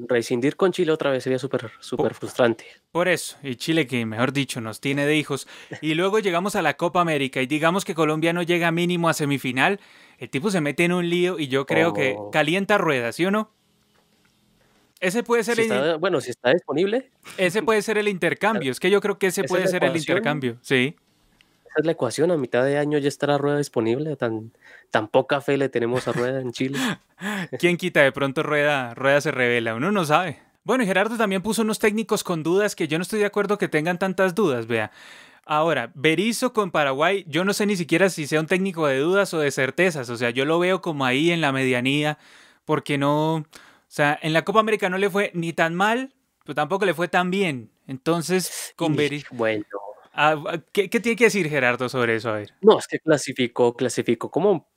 rescindir 0.06 0.54
con 0.54 0.70
Chile 0.70 0.92
otra 0.92 1.10
vez 1.10 1.24
sería 1.24 1.40
súper 1.40 1.72
súper 1.80 2.14
frustrante. 2.14 2.66
Por 2.92 3.08
eso, 3.08 3.36
y 3.42 3.56
Chile 3.56 3.88
que, 3.88 4.06
mejor 4.06 4.32
dicho, 4.32 4.60
nos 4.60 4.80
tiene 4.80 5.06
de 5.06 5.16
hijos. 5.16 5.48
Y 5.80 5.94
luego 5.94 6.20
llegamos 6.20 6.54
a 6.54 6.62
la 6.62 6.76
Copa 6.76 7.00
América 7.00 7.42
y 7.42 7.48
digamos 7.48 7.84
que 7.84 7.96
Colombia 7.96 8.32
no 8.32 8.44
llega 8.44 8.70
mínimo 8.70 9.08
a 9.08 9.12
semifinal, 9.12 9.80
el 10.18 10.30
tipo 10.30 10.52
se 10.52 10.60
mete 10.60 10.84
en 10.84 10.92
un 10.92 11.10
lío 11.10 11.40
y 11.40 11.48
yo 11.48 11.66
creo 11.66 11.92
que 11.92 12.14
oh. 12.16 12.30
calienta 12.30 12.78
ruedas, 12.78 13.16
¿sí 13.16 13.26
o 13.26 13.32
no? 13.32 13.50
Ese 15.00 15.24
puede 15.24 15.42
ser 15.42 15.58
el... 15.58 15.98
bueno, 15.98 16.20
si 16.20 16.30
está 16.30 16.52
disponible. 16.52 17.10
Ese 17.38 17.60
puede 17.64 17.82
ser 17.82 17.98
el 17.98 18.06
intercambio. 18.06 18.70
Es 18.70 18.78
que 18.78 18.88
yo 18.88 19.00
creo 19.00 19.18
que 19.18 19.26
ese 19.26 19.42
puede 19.48 19.66
ser 19.66 19.82
el 19.82 19.96
intercambio, 19.96 20.58
sí. 20.62 20.94
Esa 21.70 21.80
es 21.80 21.86
la 21.86 21.92
ecuación. 21.92 22.30
A 22.30 22.36
mitad 22.36 22.64
de 22.64 22.78
año 22.78 22.98
ya 22.98 23.08
está 23.08 23.26
la 23.26 23.38
rueda 23.38 23.58
disponible. 23.58 24.16
Tan, 24.16 24.52
tan 24.90 25.08
poca 25.08 25.40
fe 25.40 25.56
le 25.56 25.68
tenemos 25.68 26.08
a 26.08 26.12
rueda 26.12 26.40
en 26.40 26.52
Chile. 26.52 26.78
¿Quién 27.58 27.76
quita? 27.76 28.02
De 28.02 28.12
pronto 28.12 28.42
rueda, 28.42 28.94
rueda 28.94 29.20
se 29.20 29.30
revela. 29.30 29.74
Uno 29.74 29.92
no 29.92 30.04
sabe. 30.04 30.40
Bueno, 30.64 30.82
y 30.82 30.86
Gerardo 30.86 31.16
también 31.16 31.42
puso 31.42 31.62
unos 31.62 31.78
técnicos 31.78 32.24
con 32.24 32.42
dudas 32.42 32.74
que 32.74 32.88
yo 32.88 32.98
no 32.98 33.02
estoy 33.02 33.20
de 33.20 33.26
acuerdo 33.26 33.56
que 33.56 33.68
tengan 33.68 33.98
tantas 33.98 34.34
dudas, 34.34 34.66
vea. 34.66 34.90
Ahora, 35.46 35.90
Berizzo 35.94 36.52
con 36.52 36.70
Paraguay, 36.70 37.24
yo 37.26 37.44
no 37.44 37.54
sé 37.54 37.66
ni 37.66 37.76
siquiera 37.76 38.10
si 38.10 38.26
sea 38.26 38.40
un 38.40 38.46
técnico 38.46 38.86
de 38.86 38.98
dudas 38.98 39.32
o 39.32 39.38
de 39.38 39.50
certezas, 39.50 40.10
o 40.10 40.16
sea, 40.16 40.30
yo 40.30 40.44
lo 40.44 40.58
veo 40.58 40.80
como 40.82 41.06
ahí 41.06 41.30
en 41.30 41.40
la 41.40 41.50
medianía, 41.50 42.18
porque 42.66 42.98
no, 42.98 43.36
o 43.36 43.44
sea, 43.88 44.18
en 44.22 44.32
la 44.34 44.44
Copa 44.44 44.60
América 44.60 44.90
no 44.90 44.98
le 44.98 45.08
fue 45.08 45.32
ni 45.34 45.52
tan 45.52 45.74
mal, 45.74 46.12
pero 46.44 46.54
tampoco 46.54 46.84
le 46.84 46.94
fue 46.94 47.08
tan 47.08 47.30
bien. 47.30 47.70
Entonces, 47.86 48.74
con 48.76 48.94
Berizzo... 48.94 49.28
Bueno. 49.32 49.64
Ah, 50.22 50.36
¿qué, 50.70 50.90
¿Qué 50.90 51.00
tiene 51.00 51.16
que 51.16 51.24
decir 51.24 51.48
Gerardo 51.48 51.88
sobre 51.88 52.16
eso? 52.16 52.28
A 52.28 52.34
ver. 52.34 52.50
No, 52.60 52.78
es 52.78 52.86
que 52.86 53.00
clasificó, 53.00 53.74
clasificó 53.74 54.30
como 54.30 54.68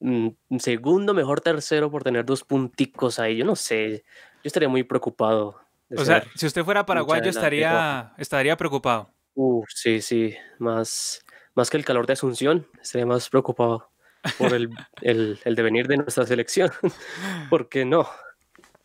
mm, 0.00 0.28
segundo, 0.58 1.14
mejor 1.14 1.40
tercero 1.40 1.90
por 1.90 2.04
tener 2.04 2.26
dos 2.26 2.44
punticos 2.44 3.18
ahí. 3.18 3.38
Yo 3.38 3.46
no 3.46 3.56
sé, 3.56 4.04
yo 4.04 4.42
estaría 4.44 4.68
muy 4.68 4.82
preocupado. 4.82 5.58
O 5.96 6.04
sea, 6.04 6.22
si 6.34 6.44
usted 6.44 6.64
fuera 6.64 6.84
paraguayo 6.84 7.30
estaría, 7.30 8.12
estaría 8.18 8.58
preocupado. 8.58 9.10
Uh, 9.34 9.64
sí, 9.74 10.02
sí, 10.02 10.36
más, 10.58 11.24
más 11.54 11.70
que 11.70 11.78
el 11.78 11.86
calor 11.86 12.06
de 12.06 12.12
Asunción, 12.12 12.66
estaría 12.78 13.06
más 13.06 13.30
preocupado 13.30 13.90
por 14.36 14.52
el, 14.52 14.68
el, 15.00 15.40
el 15.46 15.54
devenir 15.54 15.88
de 15.88 15.96
nuestra 15.96 16.26
selección, 16.26 16.70
porque 17.48 17.86
no, 17.86 18.06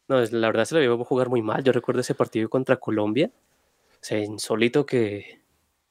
no, 0.07 0.21
la 0.21 0.47
verdad 0.47 0.63
se 0.63 0.75
lo 0.75 0.79
vio 0.79 1.03
jugar 1.03 1.27
muy 1.27 1.41
mal. 1.41 1.61
Yo 1.61 1.73
recuerdo 1.73 1.99
ese 1.99 2.15
partido 2.15 2.47
contra 2.47 2.77
Colombia, 2.77 3.31
o 3.35 3.97
sea, 3.99 4.19
insólito 4.19 4.85
que, 4.85 5.42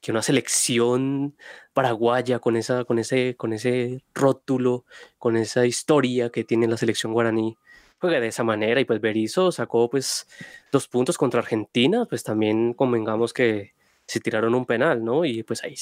que 0.02 0.10
una 0.10 0.22
selección 0.22 1.36
paraguaya 1.72 2.40
con, 2.40 2.56
esa, 2.56 2.84
con, 2.84 2.98
ese, 2.98 3.36
con 3.36 3.52
ese 3.52 4.04
rótulo, 4.14 4.84
con 5.18 5.36
esa 5.36 5.64
historia 5.64 6.30
que 6.30 6.44
tiene 6.44 6.66
la 6.66 6.76
selección 6.76 7.12
guaraní, 7.12 7.56
juega 7.98 8.20
de 8.20 8.26
esa 8.26 8.42
manera 8.42 8.80
y 8.80 8.84
pues 8.84 9.00
Berizzo 9.00 9.52
sacó 9.52 9.88
pues 9.88 10.26
dos 10.72 10.88
puntos 10.88 11.16
contra 11.16 11.40
Argentina, 11.40 12.04
pues 12.06 12.24
también 12.24 12.74
convengamos 12.74 13.32
que 13.32 13.74
se 14.04 14.18
tiraron 14.18 14.56
un 14.56 14.66
penal, 14.66 15.04
¿no? 15.04 15.24
Y 15.24 15.44
pues 15.44 15.62
ahí 15.62 15.76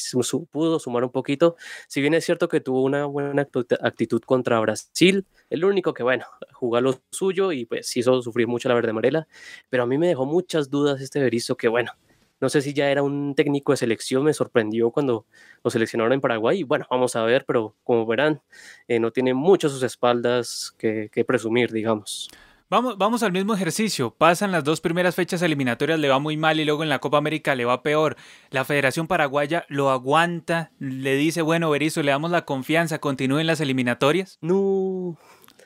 pudo 0.50 0.78
sumar 0.78 1.02
un 1.02 1.10
poquito. 1.10 1.56
Si 1.88 2.02
bien 2.02 2.12
es 2.12 2.24
cierto 2.24 2.48
que 2.48 2.60
tuvo 2.60 2.82
una 2.82 3.06
buena 3.06 3.48
actitud 3.80 4.20
contra 4.20 4.60
Brasil, 4.60 5.26
el 5.48 5.64
único 5.64 5.94
que, 5.94 6.02
bueno, 6.02 6.26
jugó 6.52 6.78
lo 6.82 7.00
suyo 7.10 7.52
y 7.52 7.64
pues 7.64 7.96
hizo 7.96 8.20
sufrir 8.20 8.46
mucho 8.46 8.68
la 8.68 8.74
verde 8.74 8.90
amarela, 8.90 9.26
pero 9.70 9.84
a 9.84 9.86
mí 9.86 9.96
me 9.96 10.08
dejó 10.08 10.26
muchas 10.26 10.68
dudas 10.70 11.00
este 11.00 11.20
Berizzo 11.20 11.56
que, 11.56 11.68
bueno, 11.68 11.92
no 12.40 12.48
sé 12.48 12.62
si 12.62 12.72
ya 12.72 12.90
era 12.90 13.02
un 13.02 13.34
técnico 13.34 13.72
de 13.72 13.76
selección, 13.76 14.24
me 14.24 14.32
sorprendió 14.32 14.90
cuando 14.90 15.26
lo 15.62 15.70
seleccionaron 15.70 16.12
en 16.12 16.20
Paraguay. 16.20 16.62
Bueno, 16.62 16.86
vamos 16.90 17.16
a 17.16 17.22
ver, 17.22 17.44
pero 17.46 17.76
como 17.84 18.06
verán, 18.06 18.40
eh, 18.88 18.98
no 18.98 19.10
tiene 19.10 19.34
mucho 19.34 19.68
sus 19.68 19.82
espaldas 19.82 20.74
que, 20.78 21.10
que 21.12 21.24
presumir, 21.24 21.70
digamos. 21.70 22.30
Vamos, 22.70 22.96
vamos 22.96 23.24
al 23.24 23.32
mismo 23.32 23.52
ejercicio. 23.52 24.14
Pasan 24.16 24.52
las 24.52 24.62
dos 24.62 24.80
primeras 24.80 25.16
fechas 25.16 25.42
eliminatorias, 25.42 25.98
le 25.98 26.08
va 26.08 26.20
muy 26.20 26.36
mal 26.36 26.60
y 26.60 26.64
luego 26.64 26.84
en 26.84 26.88
la 26.88 27.00
Copa 27.00 27.18
América 27.18 27.56
le 27.56 27.64
va 27.64 27.82
peor. 27.82 28.16
La 28.50 28.64
Federación 28.64 29.08
Paraguaya 29.08 29.66
lo 29.68 29.90
aguanta, 29.90 30.70
le 30.78 31.16
dice, 31.16 31.42
bueno, 31.42 31.68
Berizzo, 31.68 32.00
le 32.04 32.12
damos 32.12 32.30
la 32.30 32.44
confianza, 32.44 33.00
continúen 33.00 33.48
las 33.48 33.60
eliminatorias. 33.60 34.38
No. 34.40 34.56
O 34.56 35.18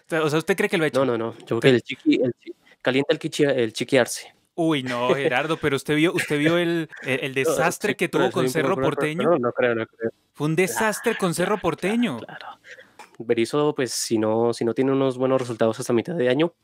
sea, 0.09 0.39
¿usted 0.39 0.57
cree 0.57 0.71
que 0.71 0.79
lo 0.79 0.85
ha 0.85 0.87
hecho? 0.87 1.05
No, 1.05 1.19
no, 1.19 1.33
no. 1.33 1.39
Yo 1.41 1.61
creo 1.61 1.61
que 1.61 1.69
el 1.69 1.83
chiqui, 1.83 2.15
el, 2.23 2.35
calienta 2.81 3.13
el, 3.13 3.19
chiqui, 3.19 3.45
el 3.45 3.75
chiquiarse. 3.75 4.35
Uy, 4.57 4.83
no, 4.85 5.15
Gerardo, 5.15 5.57
pero 5.57 5.77
usted 5.77 5.97
vio, 5.97 6.13
usted 6.13 6.39
vio 6.39 6.59
el, 6.59 6.89
el, 7.03 7.35
desastre 7.35 7.93
no, 7.93 7.97
que 7.97 8.09
tuvo 8.09 8.31
con 8.31 8.49
Cerro 8.49 8.77
Porteño. 8.77 9.31
No, 9.31 9.39
no 9.39 9.53
creo, 9.53 9.75
no 9.75 9.87
creo. 9.87 10.11
Fue 10.33 10.47
un 10.47 10.57
desastre 10.57 11.17
con 11.17 11.35
Cerro 11.35 11.59
Porteño. 11.59 12.19
Claro, 12.19 12.39
claro. 12.39 12.85
Berizzo, 13.19 13.75
pues 13.75 13.93
si 13.93 14.19
no, 14.19 14.53
si 14.53 14.65
no 14.65 14.75
tiene 14.75 14.93
unos 14.93 15.19
buenos 15.19 15.41
resultados 15.41 15.79
hasta 15.81 15.93
mitad 15.93 16.15
de 16.15 16.29
año, 16.29 16.55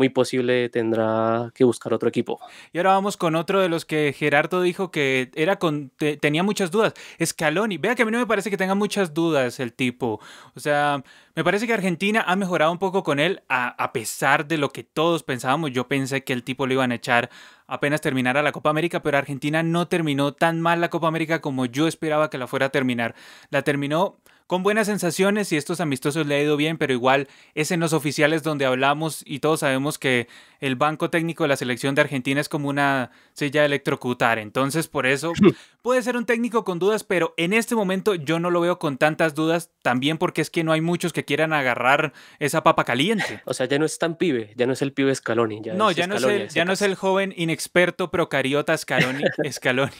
muy 0.00 0.08
posible 0.08 0.70
tendrá 0.70 1.52
que 1.54 1.62
buscar 1.62 1.92
otro 1.92 2.08
equipo. 2.08 2.40
Y 2.72 2.78
ahora 2.78 2.92
vamos 2.92 3.18
con 3.18 3.36
otro 3.36 3.60
de 3.60 3.68
los 3.68 3.84
que 3.84 4.14
Gerardo 4.16 4.62
dijo 4.62 4.90
que 4.90 5.30
era 5.34 5.56
con, 5.56 5.90
te, 5.90 6.16
tenía 6.16 6.42
muchas 6.42 6.70
dudas. 6.70 6.94
Scaloni. 7.22 7.76
Vea 7.76 7.94
que 7.94 8.00
a 8.00 8.06
mí 8.06 8.10
no 8.10 8.18
me 8.18 8.26
parece 8.26 8.48
que 8.48 8.56
tenga 8.56 8.74
muchas 8.74 9.12
dudas 9.12 9.60
el 9.60 9.74
tipo. 9.74 10.18
O 10.54 10.60
sea, 10.60 11.04
me 11.36 11.44
parece 11.44 11.66
que 11.66 11.74
Argentina 11.74 12.24
ha 12.26 12.34
mejorado 12.34 12.72
un 12.72 12.78
poco 12.78 13.02
con 13.02 13.20
él 13.20 13.42
a, 13.50 13.68
a 13.68 13.92
pesar 13.92 14.48
de 14.48 14.56
lo 14.56 14.70
que 14.70 14.84
todos 14.84 15.22
pensábamos. 15.22 15.70
Yo 15.72 15.86
pensé 15.86 16.24
que 16.24 16.32
el 16.32 16.44
tipo 16.44 16.66
lo 16.66 16.72
iban 16.72 16.92
a 16.92 16.94
echar 16.94 17.28
apenas 17.66 18.00
terminara 18.00 18.42
la 18.42 18.52
Copa 18.52 18.70
América, 18.70 19.02
pero 19.02 19.18
Argentina 19.18 19.62
no 19.62 19.86
terminó 19.86 20.32
tan 20.32 20.62
mal 20.62 20.80
la 20.80 20.88
Copa 20.88 21.08
América 21.08 21.42
como 21.42 21.66
yo 21.66 21.86
esperaba 21.86 22.30
que 22.30 22.38
la 22.38 22.46
fuera 22.46 22.66
a 22.66 22.70
terminar. 22.70 23.14
La 23.50 23.60
terminó 23.60 24.16
con 24.50 24.64
buenas 24.64 24.88
sensaciones 24.88 25.52
y 25.52 25.56
estos 25.56 25.78
amistosos 25.80 26.26
le 26.26 26.34
ha 26.34 26.42
ido 26.42 26.56
bien, 26.56 26.76
pero 26.76 26.92
igual 26.92 27.28
es 27.54 27.70
en 27.70 27.78
los 27.78 27.92
oficiales 27.92 28.42
donde 28.42 28.66
hablamos 28.66 29.22
y 29.24 29.38
todos 29.38 29.60
sabemos 29.60 29.96
que 29.96 30.26
el 30.58 30.74
banco 30.74 31.08
técnico 31.08 31.44
de 31.44 31.48
la 31.50 31.56
selección 31.56 31.94
de 31.94 32.00
Argentina 32.00 32.40
es 32.40 32.48
como 32.48 32.68
una 32.68 33.12
silla 33.32 33.64
electrocutar. 33.64 34.40
Entonces, 34.40 34.88
por 34.88 35.06
eso 35.06 35.32
puede 35.82 36.02
ser 36.02 36.16
un 36.16 36.26
técnico 36.26 36.64
con 36.64 36.80
dudas, 36.80 37.04
pero 37.04 37.32
en 37.36 37.52
este 37.52 37.76
momento 37.76 38.16
yo 38.16 38.40
no 38.40 38.50
lo 38.50 38.60
veo 38.60 38.80
con 38.80 38.98
tantas 38.98 39.36
dudas, 39.36 39.70
también 39.82 40.18
porque 40.18 40.42
es 40.42 40.50
que 40.50 40.64
no 40.64 40.72
hay 40.72 40.80
muchos 40.80 41.12
que 41.12 41.24
quieran 41.24 41.52
agarrar 41.52 42.12
esa 42.40 42.64
papa 42.64 42.84
caliente. 42.84 43.42
O 43.50 43.54
sea, 43.54 43.66
ya 43.66 43.78
no 43.78 43.84
es 43.84 43.98
tan 43.98 44.16
pibe, 44.16 44.52
ya 44.56 44.66
no 44.66 44.72
es 44.72 44.82
el 44.82 44.92
pibe 44.92 45.14
Scaloni. 45.14 45.60
Ya 45.62 45.74
no, 45.74 45.90
es 45.90 45.96
ya, 45.96 46.08
no, 46.08 46.16
es 46.16 46.24
el, 46.24 46.48
ya 46.48 46.64
no 46.64 46.72
es 46.72 46.82
el 46.82 46.96
joven 46.96 47.32
inexperto 47.36 48.10
procariota 48.10 48.76
Scaloni. 48.76 49.22
Scaloni. 49.52 49.92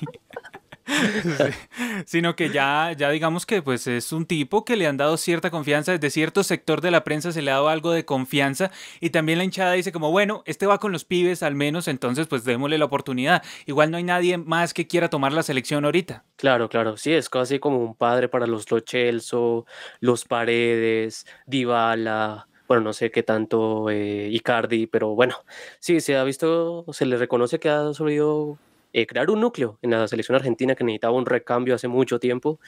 Sino 2.06 2.36
que 2.36 2.50
ya, 2.50 2.92
ya 2.96 3.10
digamos 3.10 3.46
que 3.46 3.62
pues 3.62 3.86
es 3.86 4.12
un 4.12 4.26
tipo 4.26 4.64
que 4.64 4.76
le 4.76 4.86
han 4.86 4.96
dado 4.96 5.16
cierta 5.16 5.50
confianza, 5.50 5.92
desde 5.92 6.10
cierto 6.10 6.42
sector 6.42 6.80
de 6.80 6.90
la 6.90 7.04
prensa 7.04 7.32
se 7.32 7.42
le 7.42 7.50
ha 7.50 7.54
dado 7.54 7.68
algo 7.68 7.92
de 7.92 8.04
confianza 8.04 8.70
y 9.00 9.10
también 9.10 9.38
la 9.38 9.44
hinchada 9.44 9.72
dice 9.72 9.92
como, 9.92 10.10
bueno, 10.10 10.42
este 10.46 10.66
va 10.66 10.78
con 10.78 10.92
los 10.92 11.04
pibes 11.04 11.42
al 11.42 11.54
menos, 11.54 11.88
entonces 11.88 12.26
pues 12.26 12.44
démosle 12.44 12.78
la 12.78 12.84
oportunidad. 12.84 13.42
Igual 13.66 13.90
no 13.90 13.96
hay 13.96 14.04
nadie 14.04 14.38
más 14.38 14.74
que 14.74 14.86
quiera 14.86 15.10
tomar 15.10 15.32
la 15.32 15.42
selección 15.42 15.84
ahorita. 15.84 16.24
Claro, 16.36 16.68
claro, 16.68 16.96
sí, 16.96 17.12
es 17.12 17.28
casi 17.28 17.58
como 17.58 17.78
un 17.78 17.94
padre 17.94 18.28
para 18.28 18.46
los 18.46 18.70
Lochelso, 18.70 19.66
los 20.00 20.24
Paredes, 20.24 21.26
Dybala, 21.46 22.46
bueno, 22.70 22.84
no 22.84 22.92
sé 22.92 23.10
qué 23.10 23.24
tanto 23.24 23.90
eh, 23.90 24.28
Icardi, 24.30 24.86
pero 24.86 25.16
bueno, 25.16 25.34
sí, 25.80 26.00
se 26.00 26.16
ha 26.16 26.22
visto, 26.22 26.84
se 26.92 27.04
le 27.04 27.16
reconoce 27.16 27.58
que 27.58 27.68
ha 27.68 27.92
subido 27.94 28.58
eh, 28.92 29.06
crear 29.06 29.30
un 29.30 29.40
núcleo 29.40 29.78
en 29.82 29.90
la 29.90 30.08
selección 30.08 30.36
argentina 30.36 30.74
que 30.74 30.84
necesitaba 30.84 31.16
un 31.16 31.26
recambio 31.26 31.74
hace 31.74 31.88
mucho 31.88 32.18
tiempo. 32.18 32.60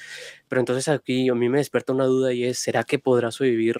Pero 0.48 0.60
entonces 0.60 0.88
aquí 0.88 1.28
a 1.28 1.34
mí 1.34 1.48
me 1.48 1.58
despierta 1.58 1.92
una 1.92 2.04
duda 2.04 2.32
y 2.32 2.44
es, 2.44 2.58
¿será 2.58 2.84
que 2.84 2.98
podrá 2.98 3.30
sobrevivir, 3.30 3.78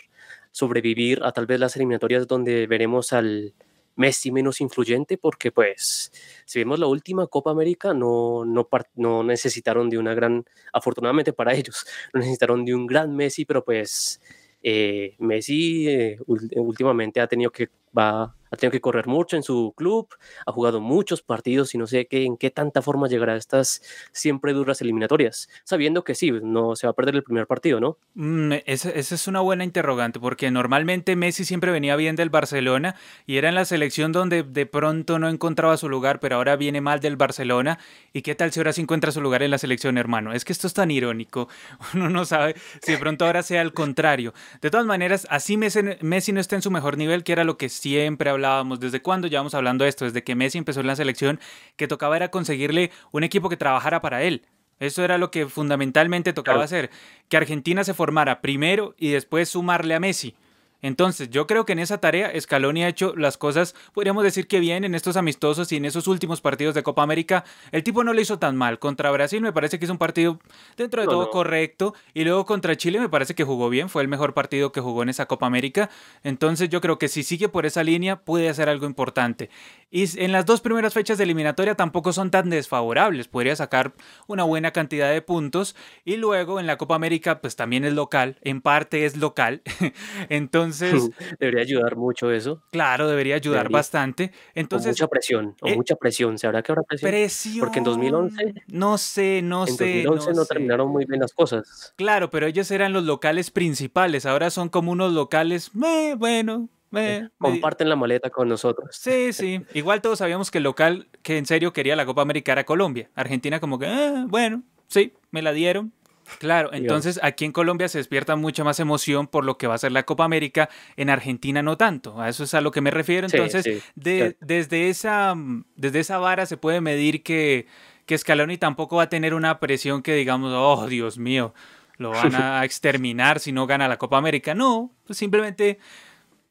sobrevivir 0.51 1.23
a 1.23 1.33
tal 1.33 1.47
vez 1.47 1.61
las 1.61 1.77
eliminatorias 1.77 2.27
donde 2.27 2.67
veremos 2.67 3.13
al 3.13 3.55
Messi 3.95 4.33
menos 4.33 4.61
influyente? 4.61 5.19
Porque 5.19 5.53
pues, 5.53 6.13
si 6.45 6.59
vemos 6.59 6.79
la 6.79 6.87
última 6.87 7.27
Copa 7.29 7.51
América, 7.51 7.95
no, 7.95 8.45
no, 8.45 8.69
no 8.97 9.23
necesitaron 9.23 9.89
de 9.89 9.99
una 9.99 10.15
gran, 10.15 10.45
afortunadamente 10.73 11.33
para 11.33 11.55
ellos, 11.55 11.87
no 12.13 12.21
necesitaron 12.21 12.65
de 12.65 12.75
un 12.75 12.87
gran 12.87 13.15
Messi, 13.15 13.45
pero 13.45 13.65
pues... 13.65 14.21
Eh, 14.65 15.17
Messi 15.19 15.89
eh, 15.89 16.19
últimamente 16.27 17.21
ha 17.21 17.27
tenido 17.27 17.51
que 17.51 17.69
va 17.99 18.33
ha 18.53 18.57
tenido 18.57 18.73
que 18.73 18.81
correr 18.83 19.07
mucho 19.07 19.37
en 19.37 19.43
su 19.43 19.73
club, 19.77 20.09
ha 20.45 20.53
jugado 20.53 20.81
muchos 20.81 21.23
partidos 21.23 21.75
y 21.75 21.79
no 21.79 21.87
sé 21.87 22.07
qué, 22.07 22.25
en 22.25 22.37
qué 22.37 22.51
tanta 22.51 22.83
forma 22.83 23.09
llegará 23.09 23.33
a 23.33 23.37
estas 23.37 23.83
siempre 24.13 24.53
duras 24.53 24.83
eliminatorias, 24.83 25.49
sabiendo 25.65 26.05
que 26.05 26.15
sí, 26.15 26.31
no 26.31 26.77
se 26.77 26.87
va 26.87 26.91
a 26.91 26.95
perder 26.95 27.17
el 27.17 27.23
primer 27.23 27.47
partido, 27.47 27.81
¿no? 27.81 27.97
Mm, 28.15 28.53
esa, 28.67 28.91
es 28.91 29.27
una 29.27 29.41
buena 29.41 29.65
interrogante, 29.65 30.21
porque 30.21 30.51
normalmente 30.51 31.17
Messi 31.17 31.47
siempre 31.47 31.73
venía 31.73 31.97
bien 31.97 32.15
del 32.15 32.29
Barcelona 32.29 32.95
y 33.27 33.39
era 33.39 33.49
en 33.49 33.55
la 33.55 33.65
selección 33.65 34.13
donde 34.13 34.43
de 34.43 34.67
pronto 34.67 35.19
no 35.19 35.31
encontraba 35.31 35.79
su 35.79 35.89
lugar, 35.89 36.21
pero 36.21 36.37
ahora 36.37 36.57
viene 36.57 36.83
mal 36.83 37.01
del 37.01 37.17
Barcelona. 37.17 37.79
¿Y 38.13 38.21
qué 38.21 38.35
tal 38.35 38.53
si 38.53 38.61
ahora 38.61 38.75
sí 38.75 38.83
encuentra 38.83 39.13
su 39.13 39.23
lugar 39.23 39.43
en 39.43 39.51
la 39.51 39.59
selección, 39.59 39.97
hermano? 39.97 40.35
Es 40.35 40.45
que 40.45 40.53
esto 40.53 40.67
es 40.67 40.75
tan 40.75 40.91
irónico, 40.91 41.49
uno 41.95 42.11
no 42.11 42.27
sabe 42.27 42.55
si 42.83 42.93
de 42.93 42.99
pronto 42.99 43.25
ahora 43.25 43.43
sea 43.43 43.63
al 43.63 43.73
contrario. 43.73 44.35
De 44.61 44.71
todas 44.71 44.85
maneras, 44.85 45.27
así 45.31 45.57
Messi, 45.57 45.81
Messi 46.03 46.33
no 46.33 46.41
está 46.41 46.57
en 46.57 46.63
su 46.63 46.71
mejor 46.71 46.99
nivel, 46.99 47.25
que 47.25 47.33
era 47.33 47.45
lo 47.45 47.57
que 47.57 47.71
siempre 47.71 48.29
hablaba 48.29 48.42
hablábamos, 48.49 48.81
desde 48.81 49.03
cuándo 49.03 49.29
llevamos 49.29 49.55
hablando 49.55 49.85
de 49.85 49.91
esto, 49.91 50.05
desde 50.05 50.25
que 50.25 50.35
Messi 50.35 50.59
empezó 50.59 50.81
en 50.81 50.87
la 50.87 50.97
selección, 50.97 51.41
que 51.77 51.89
tocaba 51.89 52.17
era 52.17 52.31
conseguirle 52.31 52.91
un 53.13 53.25
equipo 53.25 53.49
que 53.49 53.57
trabajara 53.57 54.01
para 54.01 54.23
él. 54.23 54.47
Eso 54.79 55.05
era 55.05 55.17
lo 55.17 55.31
que 55.31 55.47
fundamentalmente 55.47 56.33
tocaba 56.33 56.57
claro. 56.57 56.65
hacer, 56.65 56.91
que 57.29 57.37
Argentina 57.37 57.85
se 57.85 57.95
formara 57.95 58.41
primero 58.41 58.95
y 58.99 59.11
después 59.11 59.49
sumarle 59.49 59.95
a 59.95 60.01
Messi. 60.01 60.35
Entonces, 60.83 61.31
yo 61.31 61.47
creo 61.47 61.65
que 61.65 61.73
en 61.73 61.79
esa 61.79 61.99
tarea 61.99 62.33
Scaloni 62.39 62.83
ha 62.83 62.89
hecho 62.89 63.15
las 63.17 63.39
cosas, 63.39 63.75
podríamos 63.93 64.25
decir 64.25 64.49
que 64.49 64.59
bien 64.59 64.85
en 64.85 64.97
estos 64.97 65.17
amistosos 65.17 65.71
y 65.71 65.77
en 65.77 65.85
esos 65.85 66.09
últimos 66.09 66.41
partidos 66.41 66.75
de 66.75 66.83
Copa 66.83 67.05
América. 67.05 67.45
El 67.71 67.85
tipo 67.85 68.03
no 68.03 68.12
lo 68.12 68.21
hizo 68.21 68.41
tan 68.41 68.57
mal. 68.57 68.81
Contra 68.81 69.12
Brasil 69.12 69.41
me 69.41 69.53
parece 69.53 69.79
que 69.79 69.85
es 69.85 69.91
un 69.91 69.99
partido 69.99 70.41
dentro 70.77 71.01
de 71.01 71.07
todo 71.07 71.31
correcto. 71.31 71.95
Y 72.15 72.25
luego 72.25 72.45
contra 72.45 72.77
Chile 72.77 72.99
me 72.99 73.09
parece 73.09 73.37
que 73.37 73.45
jugó 73.45 73.69
bien. 73.71 73.89
Fue 73.89 74.03
el 74.03 74.09
mejor 74.09 74.35
partido 74.35 74.73
que 74.73 74.81
jugó 74.81 75.05
en 75.05 75.09
esa 75.09 75.27
Copa 75.27 75.47
América. 75.47 75.89
Entonces, 76.25 76.69
yo 76.69 76.81
creo 76.81 76.99
que 76.99 77.07
si 77.07 77.23
sigue 77.23 77.49
por 77.49 77.65
esa 77.65 77.85
línea 77.85 78.17
puede 78.17 78.49
hacer 78.49 78.69
algo 78.69 78.87
importante. 78.87 79.51
Y 79.93 80.21
en 80.21 80.33
las 80.33 80.47
dos 80.47 80.62
primeras 80.62 80.95
fechas 80.95 81.17
de 81.17 81.25
eliminatoria 81.25 81.77
tampoco 81.77 82.12
son 82.12 82.33
tan 82.33 82.51
desfavorables. 82.51 83.29
Podría 83.29 83.55
sacar 83.55 83.93
una 84.27 84.43
buena 84.43 84.73
cantidad 84.73 85.11
de 85.12 85.23
puntos. 85.23 85.77
Y 86.05 86.17
luego 86.17 86.59
en 86.59 86.67
la 86.67 86.77
Copa 86.77 86.97
América, 86.97 87.41
pues 87.41 87.55
también 87.55 87.85
es 87.85 87.93
local. 87.93 88.39
En 88.43 88.62
parte 88.62 89.05
es 89.05 89.17
local. 89.17 89.62
Entonces 90.29 90.72
debería 91.41 91.62
ayudar 91.62 91.97
mucho 91.97 92.31
eso. 92.31 92.62
Claro, 92.71 93.09
debería 93.09 93.37
ayudar 93.37 93.71
bastante. 93.71 94.33
Entonces, 94.55 94.93
mucha 94.93 95.09
presión, 95.09 95.57
o 95.61 95.69
eh, 95.69 95.76
mucha 95.76 95.97
presión. 95.97 96.38
¿Se 96.38 96.47
habrá 96.47 96.62
que 96.62 96.73
habrá 96.73 96.83
presión? 96.83 97.11
Presión. 97.11 97.61
Porque 97.61 97.79
en 97.79 97.85
2011. 97.85 98.55
No 98.69 98.99
sé, 98.99 99.41
no 99.43 99.67
sé. 99.67 100.00
En 100.00 100.05
2011 100.05 100.33
no, 100.35 100.45
terminaron 100.47 100.91
muy 100.91 101.05
bien 101.05 101.21
las 101.21 101.33
cosas. 101.33 101.95
Claro, 101.97 102.31
pero 102.31 102.47
ellos 102.47 102.71
eran 102.71 102.93
los 102.93 103.05
locales 103.05 103.50
principales. 103.50 104.26
Ahora 104.26 104.50
son 104.50 104.69
como 104.69 104.93
unos 104.93 105.12
locales, 105.12 105.71
bueno, 105.73 106.69
eh, 106.95 107.29
comparten 107.38 107.88
la 107.88 107.97
maleta 107.97 108.31
con 108.31 108.49
nosotros. 108.49 108.95
Sí, 108.95 109.33
sí. 109.33 109.61
Igual 109.75 110.02
todos 110.02 110.19
sabíamos 110.19 110.50
que 110.50 110.59
el 110.59 110.64
local 110.64 111.09
que 111.23 111.38
en 111.38 111.47
serio 111.47 111.73
quería 111.73 111.97
la 111.97 112.07
Copa 112.07 112.23
América 112.23 112.52
era 112.52 112.64
Colombia. 112.64 113.11
Argentina 113.14 113.61
como 113.61 113.79
que, 113.79 113.87
ah, 113.87 114.26
bueno, 114.29 114.62
sí, 114.88 115.14
me 115.31 115.43
la 115.43 115.52
dieron. 115.52 115.93
Claro, 116.39 116.71
entonces 116.73 117.21
aquí 117.23 117.45
en 117.45 117.53
Colombia 117.53 117.89
se 117.89 117.99
despierta 117.99 118.37
mucha 118.37 118.65
más 118.65 118.81
emoción 118.81 119.27
por 119.27 119.45
lo 119.45 119.59
que 119.59 119.67
va 119.67 119.75
a 119.75 119.79
ser 119.79 119.93
la 119.93 120.05
Copa 120.05 120.25
América, 120.25 120.69
en 120.97 121.11
Argentina 121.11 121.62
no 121.62 121.77
tanto, 121.77 122.21
a 122.21 122.29
eso 122.29 122.45
es 122.45 122.55
a 122.55 122.61
lo 122.61 122.71
que 122.71 122.81
me 122.81 122.91
refiero. 122.91 123.27
Entonces, 123.31 123.85
desde, 123.95 124.89
esa, 124.89 125.35
desde 125.77 126.01
esa 126.01 126.19
vara 126.19 126.47
se 126.47 126.57
puede 126.57 126.81
medir 126.81 127.23
que, 127.23 127.67
que 128.07 128.19
Scaloni 128.19 128.59
tampoco 128.59 128.97
va 128.97 129.05
a 129.05 129.09
tener 129.09 129.35
una 129.35 129.61
presión 129.61 130.03
que 130.03 130.15
digamos, 130.15 130.53
oh 130.55 130.87
Dios 130.87 131.19
mío, 131.19 131.55
lo 131.99 132.11
van 132.11 132.35
a 132.35 132.65
exterminar 132.65 133.41
si 133.41 133.53
no 133.53 133.67
gana 133.67 133.89
la 133.89 133.99
Copa 133.99 134.19
América. 134.19 134.55
No, 134.55 134.91
pues 135.07 135.19
simplemente 135.19 135.79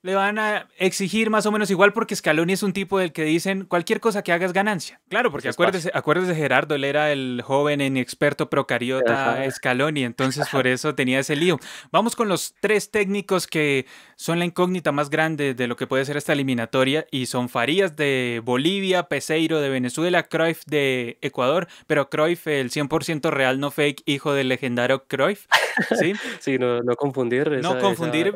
le 0.04 0.16
van 0.16 0.40
a 0.40 0.68
exigir 0.78 1.30
más 1.30 1.46
o 1.46 1.52
menos 1.52 1.70
igual 1.70 1.94
porque 1.94 2.16
Scaloni 2.16 2.54
es 2.54 2.64
un 2.64 2.74
tipo 2.74 2.98
del 2.98 3.12
que 3.12 3.24
dicen 3.24 3.66
cualquier 3.66 4.00
cosa 4.00 4.24
que 4.24 4.32
hagas 4.32 4.52
ganancia. 4.52 5.00
Claro, 5.10 5.32
porque 5.32 5.50
acuérdese, 5.50 5.92
acuérdese 5.94 6.34
Gerardo, 6.36 6.76
él 6.76 6.84
era 6.84 7.12
el 7.12 7.42
joven 7.44 7.82
inexperto 7.82 8.50
procariota 8.50 9.50
Scaloni, 9.52 10.04
entonces 10.04 10.48
por 10.50 10.66
eso 10.68 10.96
tenía 10.96 11.20
ese 11.20 11.36
lío. 11.36 11.60
Vamos 11.92 12.16
con 12.16 12.30
los 12.30 12.56
tres 12.60 12.90
técnicos 12.90 13.46
que 13.46 13.86
son 14.16 14.40
la 14.40 14.46
incógnita 14.46 14.92
más 14.92 15.10
grande 15.10 15.54
de 15.54 15.68
lo 15.68 15.76
que 15.76 15.86
puede 15.86 16.06
ser 16.06 16.18
esta 16.18 16.34
eliminatoria 16.34 17.06
y 17.12 17.28
son 17.28 17.50
Farías 17.50 17.96
de 17.96 18.42
Bolivia, 18.44 19.04
Peseiro 19.04 19.62
de 19.62 19.70
Venezuela, 19.70 20.24
Cruyff 20.24 20.64
de 20.66 21.20
Ecuador, 21.22 21.68
pero 21.86 22.10
Cruyff 22.10 22.48
el 22.48 22.72
100% 22.72 23.30
real, 23.30 23.60
no 23.60 23.70
fake, 23.70 24.02
hijo 24.06 24.34
del 24.34 24.50
legendario 24.50 25.06
Cruyff. 25.06 25.46
Sí, 26.00 26.14
sí 26.40 26.58
no, 26.58 26.82
no 26.82 26.96
confundir. 26.96 27.62
no 27.62 27.80
confundir. 27.80 28.34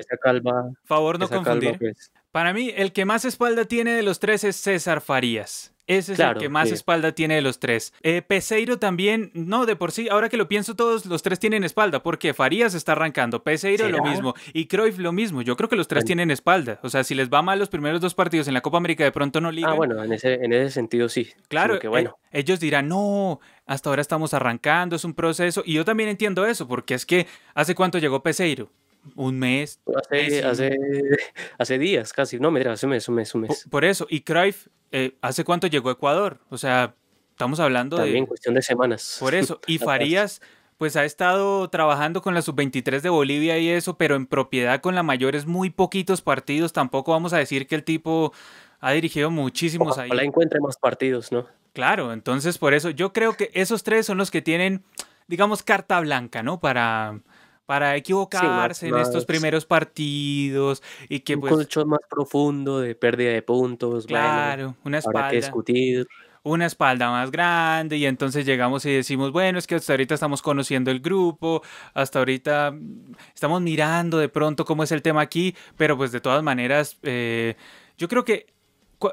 Favor, 0.85 1.19
no 1.19 1.27
confundir 1.27 1.54
pues. 1.59 2.11
Para 2.31 2.53
mí, 2.53 2.73
el 2.75 2.91
que 2.91 3.05
más 3.05 3.23
espalda 3.25 3.65
tiene 3.65 3.93
de 3.93 4.03
los 4.03 4.19
tres 4.19 4.43
es 4.43 4.57
César 4.57 5.01
Farías. 5.01 5.73
Ese 5.87 6.13
es 6.13 6.19
el 6.19 6.37
que 6.37 6.49
más 6.49 6.71
espalda 6.71 7.11
tiene 7.11 7.35
de 7.35 7.41
los 7.41 7.59
tres. 7.59 7.93
Eh, 8.01 8.23
Peseiro 8.23 8.79
también, 8.79 9.29
no, 9.35 9.67
de 9.67 9.75
por 9.75 9.91
sí, 9.91 10.09
ahora 10.09 10.29
que 10.29 10.37
lo 10.37 10.47
pienso, 10.47 10.75
todos 10.75 11.05
los 11.05 11.21
tres 11.21 11.39
tienen 11.39 11.63
espalda, 11.63 12.01
porque 12.01 12.33
Farías 12.33 12.73
está 12.73 12.93
arrancando, 12.93 13.43
Peseiro 13.43 13.87
lo 13.89 14.03
mismo, 14.03 14.33
y 14.51 14.65
Cruyff 14.65 14.97
lo 14.97 15.11
mismo. 15.11 15.43
Yo 15.43 15.55
creo 15.55 15.69
que 15.69 15.75
los 15.75 15.87
tres 15.87 16.03
tienen 16.03 16.31
espalda. 16.31 16.79
O 16.81 16.89
sea, 16.89 17.03
si 17.03 17.13
les 17.13 17.29
va 17.29 17.43
mal 17.43 17.59
los 17.59 17.69
primeros 17.69 18.01
dos 18.01 18.15
partidos 18.15 18.47
en 18.47 18.55
la 18.55 18.61
Copa 18.61 18.77
América, 18.77 19.03
de 19.03 19.11
pronto 19.11 19.39
no 19.39 19.51
ligan. 19.51 19.71
Ah, 19.71 19.75
bueno, 19.75 20.03
en 20.03 20.11
ese, 20.11 20.33
en 20.33 20.53
ese 20.53 20.71
sentido 20.71 21.07
sí. 21.07 21.29
Claro, 21.49 21.79
que 21.79 21.87
bueno. 21.87 22.17
Eh, 22.31 22.39
ellos 22.39 22.59
dirán, 22.59 22.87
no, 22.87 23.39
hasta 23.67 23.89
ahora 23.89 24.01
estamos 24.01 24.33
arrancando, 24.33 24.95
es 24.95 25.05
un 25.05 25.13
proceso. 25.13 25.61
Y 25.65 25.73
yo 25.73 25.85
también 25.85 26.09
entiendo 26.09 26.45
eso, 26.47 26.67
porque 26.67 26.95
es 26.95 27.05
que, 27.05 27.27
¿hace 27.53 27.75
cuánto 27.75 27.99
llegó 27.99 28.23
Peseiro? 28.23 28.71
Un 29.15 29.39
mes. 29.39 29.79
Hace, 29.95 30.43
hace, 30.43 30.77
hace, 31.57 31.77
días 31.77 32.13
casi, 32.13 32.39
no, 32.39 32.51
mira, 32.51 32.73
hace 32.73 32.85
un 32.85 32.91
mes, 32.91 33.07
un 33.07 33.15
mes, 33.15 33.35
un 33.35 33.41
mes. 33.41 33.67
Por, 33.69 33.85
eso, 33.85 34.07
y 34.09 34.21
Cruyff, 34.21 34.67
eh, 34.91 35.15
¿hace 35.21 35.43
cuánto 35.43 35.67
llegó 35.67 35.89
a 35.89 35.93
Ecuador? 35.93 36.39
O 36.49 36.57
sea, 36.57 36.95
estamos 37.31 37.59
hablando 37.59 37.97
También 37.97 38.13
de... 38.13 38.19
en 38.19 38.25
cuestión 38.25 38.55
de 38.55 38.61
semanas. 38.61 39.17
Por 39.19 39.35
eso, 39.35 39.59
y 39.67 39.77
Farías, 39.77 40.41
pues 40.77 40.95
ha 40.95 41.05
estado 41.05 41.69
trabajando 41.69 42.21
con 42.21 42.33
la 42.33 42.41
sub-23 42.41 43.01
de 43.01 43.09
Bolivia 43.09 43.57
y 43.57 43.69
eso, 43.69 43.97
pero 43.97 44.15
en 44.15 44.25
propiedad 44.25 44.81
con 44.81 44.95
la 44.95 45.03
mayor 45.03 45.35
es 45.35 45.45
muy 45.45 45.69
poquitos 45.69 46.21
partidos, 46.21 46.73
tampoco 46.73 47.11
vamos 47.11 47.33
a 47.33 47.37
decir 47.37 47.67
que 47.67 47.75
el 47.75 47.83
tipo 47.83 48.33
ha 48.79 48.91
dirigido 48.91 49.31
muchísimos 49.31 49.97
ahí. 49.97 50.09
Ojalá 50.09 50.23
encuentre 50.23 50.59
más 50.59 50.77
partidos, 50.77 51.31
¿no? 51.31 51.47
Claro, 51.73 52.13
entonces 52.13 52.57
por 52.57 52.73
eso 52.73 52.89
yo 52.89 53.13
creo 53.13 53.33
que 53.33 53.51
esos 53.53 53.83
tres 53.83 54.05
son 54.05 54.17
los 54.17 54.31
que 54.31 54.41
tienen, 54.41 54.83
digamos, 55.27 55.63
carta 55.63 55.99
blanca, 55.99 56.43
¿no? 56.43 56.59
Para 56.59 57.19
para 57.65 57.95
equivocarse 57.95 58.87
en 58.87 58.97
estos 58.97 59.25
primeros 59.25 59.65
partidos 59.65 60.83
y 61.09 61.21
que 61.21 61.35
un 61.35 61.41
pues 61.41 61.53
colchón 61.53 61.89
más 61.89 62.01
profundo 62.09 62.79
de 62.79 62.95
pérdida 62.95 63.31
de 63.31 63.41
puntos. 63.41 64.05
Claro, 64.05 64.75
una 64.83 64.99
espalda. 64.99 65.29
Que 65.29 65.37
discutir. 65.37 66.07
Una 66.43 66.67
espalda 66.67 67.09
más 67.09 67.31
grande 67.31 67.97
y 67.97 68.05
entonces 68.05 68.45
llegamos 68.45 68.85
y 68.85 68.91
decimos, 68.91 69.31
bueno, 69.31 69.57
es 69.57 69.65
que 69.65 69.73
hasta 69.73 69.93
ahorita 69.93 70.13
estamos 70.13 70.43
conociendo 70.43 70.91
el 70.91 70.99
grupo, 70.99 71.63
hasta 71.95 72.19
ahorita 72.19 72.69
mm, 72.69 73.15
estamos 73.33 73.63
mirando 73.63 74.19
de 74.19 74.29
pronto 74.29 74.63
cómo 74.63 74.83
es 74.83 74.91
el 74.91 75.01
tema 75.01 75.21
aquí, 75.21 75.55
pero 75.75 75.97
pues 75.97 76.11
de 76.11 76.21
todas 76.21 76.43
maneras, 76.43 76.99
eh, 77.01 77.55
yo 77.97 78.07
creo 78.07 78.23
que 78.23 78.45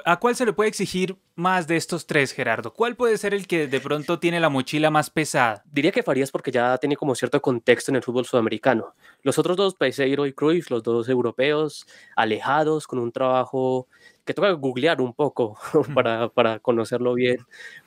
¿A 0.05 0.19
cuál 0.19 0.35
se 0.35 0.45
le 0.45 0.53
puede 0.53 0.69
exigir 0.69 1.17
más 1.35 1.67
de 1.67 1.75
estos 1.77 2.05
tres, 2.05 2.31
Gerardo? 2.31 2.73
¿Cuál 2.73 2.95
puede 2.95 3.17
ser 3.17 3.33
el 3.33 3.47
que 3.47 3.67
de 3.67 3.79
pronto 3.79 4.19
tiene 4.19 4.39
la 4.39 4.49
mochila 4.49 4.91
más 4.91 5.09
pesada? 5.09 5.63
Diría 5.71 5.91
que 5.91 6.03
Farías 6.03 6.31
porque 6.31 6.51
ya 6.51 6.77
tiene 6.77 6.95
como 6.95 7.15
cierto 7.15 7.41
contexto 7.41 7.91
en 7.91 7.95
el 7.97 8.03
fútbol 8.03 8.25
sudamericano. 8.25 8.95
Los 9.23 9.39
otros 9.39 9.57
dos, 9.57 9.75
Peseiro 9.75 10.25
y 10.25 10.33
Cruyff, 10.33 10.69
los 10.69 10.83
dos 10.83 11.09
europeos, 11.09 11.87
alejados, 12.15 12.87
con 12.87 12.99
un 12.99 13.11
trabajo 13.11 13.87
que 14.25 14.33
toca 14.33 14.51
googlear 14.51 15.01
un 15.01 15.13
poco 15.13 15.57
para, 15.93 16.29
para, 16.29 16.59
conocerlo 16.59 17.13
bien, 17.13 17.37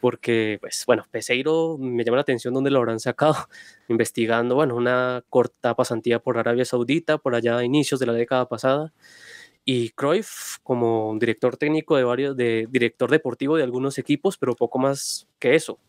porque, 0.00 0.58
pues, 0.60 0.84
bueno, 0.86 1.04
Peseiro 1.10 1.78
me 1.78 2.04
llama 2.04 2.16
la 2.16 2.22
atención 2.22 2.52
dónde 2.52 2.70
lo 2.70 2.78
habrán 2.78 3.00
sacado, 3.00 3.36
investigando, 3.88 4.54
bueno, 4.54 4.76
una 4.76 5.24
corta 5.30 5.74
pasantía 5.74 6.18
por 6.18 6.38
Arabia 6.38 6.64
Saudita, 6.64 7.18
por 7.18 7.34
allá 7.34 7.58
a 7.58 7.64
inicios 7.64 8.00
de 8.00 8.06
la 8.06 8.12
década 8.12 8.48
pasada, 8.48 8.92
y 9.68 9.90
Cruyff 9.90 10.58
como 10.62 11.14
director 11.18 11.56
técnico 11.56 11.96
de 11.96 12.04
varios, 12.04 12.36
de 12.36 12.68
director 12.70 13.10
deportivo 13.10 13.56
de 13.56 13.64
algunos 13.64 13.98
equipos, 13.98 14.38
pero 14.38 14.54
poco 14.54 14.78
más 14.78 15.26
que 15.40 15.56
eso. 15.56 15.80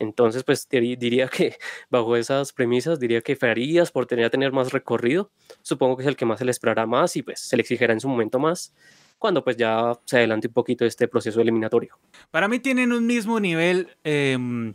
Entonces, 0.00 0.42
pues 0.42 0.68
diría 0.68 1.28
que 1.28 1.56
bajo 1.90 2.16
esas 2.16 2.52
premisas, 2.52 2.98
diría 2.98 3.20
que 3.20 3.36
Farías 3.36 3.92
por 3.92 4.06
tener, 4.06 4.28
tener 4.28 4.50
más 4.50 4.72
recorrido, 4.72 5.30
supongo 5.62 5.96
que 5.96 6.02
es 6.02 6.08
el 6.08 6.16
que 6.16 6.26
más 6.26 6.40
se 6.40 6.44
le 6.44 6.50
esperará 6.50 6.84
más 6.84 7.16
y 7.16 7.22
pues 7.22 7.38
se 7.38 7.56
le 7.56 7.62
exigirá 7.62 7.92
en 7.92 8.00
su 8.00 8.08
momento 8.08 8.40
más 8.40 8.74
cuando 9.20 9.44
pues 9.44 9.56
ya 9.56 9.96
se 10.04 10.16
adelante 10.16 10.48
un 10.48 10.52
poquito 10.52 10.84
este 10.84 11.06
proceso 11.06 11.40
eliminatorio. 11.40 11.96
Para 12.32 12.48
mí 12.48 12.58
tienen 12.58 12.92
un 12.92 13.06
mismo 13.06 13.38
nivel 13.38 13.96
em, 14.02 14.74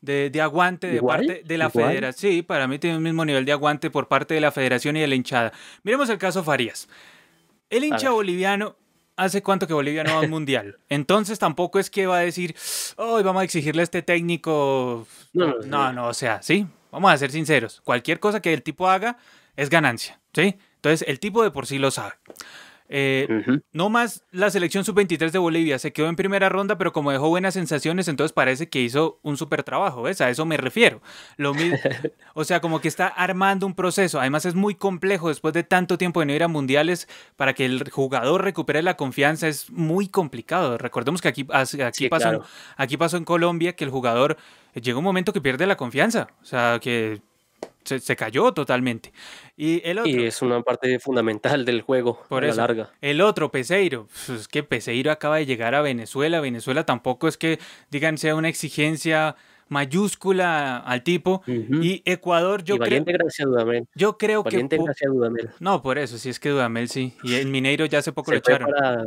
de, 0.00 0.30
de, 0.30 0.40
aguante 0.40 0.86
de 0.86 1.02
parte 1.02 1.42
de 1.44 1.58
la 1.58 1.68
federación. 1.68 2.32
Sí, 2.32 2.42
para 2.42 2.68
mí 2.68 2.78
tienen 2.78 2.98
un 2.98 3.02
mismo 3.02 3.24
nivel 3.24 3.44
de 3.44 3.50
aguante 3.50 3.90
por 3.90 4.06
parte 4.06 4.34
de 4.34 4.40
la 4.40 4.52
federación 4.52 4.96
y 4.96 5.00
de 5.00 5.08
la 5.08 5.16
hinchada. 5.16 5.52
Miremos 5.82 6.08
el 6.10 6.18
caso 6.18 6.44
Farías. 6.44 6.88
El 7.72 7.84
hincha 7.84 8.10
boliviano 8.10 8.76
¿Hace 9.16 9.42
cuánto 9.42 9.66
que 9.66 9.74
Bolivia 9.74 10.04
no 10.04 10.14
va 10.14 10.20
a 10.20 10.22
un 10.22 10.30
mundial? 10.30 10.78
Entonces 10.88 11.38
tampoco 11.38 11.78
es 11.78 11.90
que 11.90 12.06
va 12.06 12.18
a 12.18 12.20
decir, 12.20 12.56
hoy 12.96 13.22
vamos 13.22 13.42
a 13.42 13.44
exigirle 13.44 13.82
a 13.82 13.84
este 13.84 14.02
técnico. 14.02 15.06
No, 15.32 15.58
no, 15.66 15.92
no, 15.92 16.08
o 16.08 16.14
sea, 16.14 16.40
sí, 16.42 16.66
vamos 16.90 17.12
a 17.12 17.18
ser 17.18 17.30
sinceros. 17.30 17.82
Cualquier 17.82 18.20
cosa 18.20 18.40
que 18.40 18.52
el 18.52 18.62
tipo 18.62 18.88
haga 18.88 19.18
es 19.54 19.68
ganancia, 19.68 20.18
¿sí? 20.32 20.56
Entonces 20.76 21.06
el 21.06 21.20
tipo 21.20 21.42
de 21.42 21.50
por 21.50 21.66
sí 21.66 21.78
lo 21.78 21.90
sabe. 21.90 22.14
Eh, 22.94 23.26
no 23.72 23.88
más 23.88 24.26
la 24.32 24.50
selección 24.50 24.84
sub-23 24.84 25.30
de 25.30 25.38
Bolivia 25.38 25.78
se 25.78 25.94
quedó 25.94 26.08
en 26.08 26.16
primera 26.16 26.50
ronda, 26.50 26.76
pero 26.76 26.92
como 26.92 27.10
dejó 27.10 27.30
buenas 27.30 27.54
sensaciones, 27.54 28.06
entonces 28.06 28.34
parece 28.34 28.68
que 28.68 28.82
hizo 28.82 29.18
un 29.22 29.38
super 29.38 29.62
trabajo, 29.62 30.02
¿ves? 30.02 30.20
A 30.20 30.28
eso 30.28 30.44
me 30.44 30.58
refiero. 30.58 31.00
Lo 31.38 31.54
mismo, 31.54 31.78
o 32.34 32.44
sea, 32.44 32.60
como 32.60 32.82
que 32.82 32.88
está 32.88 33.06
armando 33.06 33.66
un 33.66 33.74
proceso. 33.74 34.20
Además 34.20 34.44
es 34.44 34.54
muy 34.54 34.74
complejo 34.74 35.28
después 35.28 35.54
de 35.54 35.62
tanto 35.62 35.96
tiempo 35.96 36.20
de 36.20 36.26
no 36.26 36.34
ir 36.34 36.42
a 36.42 36.48
mundiales 36.48 37.08
para 37.36 37.54
que 37.54 37.64
el 37.64 37.88
jugador 37.90 38.44
recupere 38.44 38.82
la 38.82 38.98
confianza 38.98 39.48
es 39.48 39.70
muy 39.70 40.08
complicado. 40.08 40.76
Recordemos 40.76 41.22
que 41.22 41.28
aquí, 41.28 41.46
aquí, 41.50 42.10
pasó, 42.10 42.42
aquí 42.76 42.98
pasó 42.98 43.16
en 43.16 43.24
Colombia 43.24 43.74
que 43.74 43.84
el 43.84 43.90
jugador 43.90 44.36
llega 44.74 44.98
un 44.98 45.04
momento 45.04 45.32
que 45.32 45.40
pierde 45.40 45.66
la 45.66 45.78
confianza, 45.78 46.28
o 46.42 46.44
sea, 46.44 46.78
que 46.78 47.22
se, 47.84 48.16
cayó 48.16 48.52
totalmente. 48.52 49.12
Y, 49.56 49.80
el 49.88 49.98
otro, 49.98 50.10
y 50.10 50.24
es 50.24 50.42
una 50.42 50.60
parte 50.62 50.98
fundamental 50.98 51.64
del 51.64 51.82
juego 51.82 52.22
por 52.28 52.44
eso, 52.44 52.56
larga. 52.56 52.90
El 53.00 53.20
otro, 53.20 53.50
Peseiro. 53.50 54.06
Pues 54.06 54.40
es 54.40 54.48
que 54.48 54.62
Peseiro 54.62 55.10
acaba 55.10 55.36
de 55.36 55.46
llegar 55.46 55.74
a 55.74 55.82
Venezuela. 55.82 56.40
Venezuela 56.40 56.84
tampoco 56.84 57.28
es 57.28 57.36
que, 57.36 57.58
digan, 57.90 58.18
sea 58.18 58.34
una 58.34 58.48
exigencia 58.48 59.36
mayúscula 59.68 60.78
al 60.78 61.02
tipo. 61.02 61.42
Y 61.46 62.02
Ecuador, 62.04 62.62
yo 62.62 62.76
y 62.76 62.78
creo. 62.78 63.04
gracias 63.04 63.46
a 63.46 63.50
Dudamel. 63.50 63.88
Yo 63.94 64.18
creo 64.18 64.42
Valiente 64.42 64.76
que. 64.76 64.84
gracias 64.84 65.10
a 65.10 65.14
Dudamel. 65.14 65.50
No, 65.60 65.82
por 65.82 65.98
eso, 65.98 66.18
sí 66.18 66.28
es 66.28 66.38
que 66.38 66.50
Dudamel 66.50 66.88
sí. 66.88 67.14
Y 67.22 67.34
el 67.34 67.48
Mineiro 67.48 67.86
ya 67.86 67.98
hace 67.98 68.12
poco 68.12 68.30
Se 68.30 68.36
lo 68.36 68.38
echaron. 68.38 68.70
para, 68.70 69.04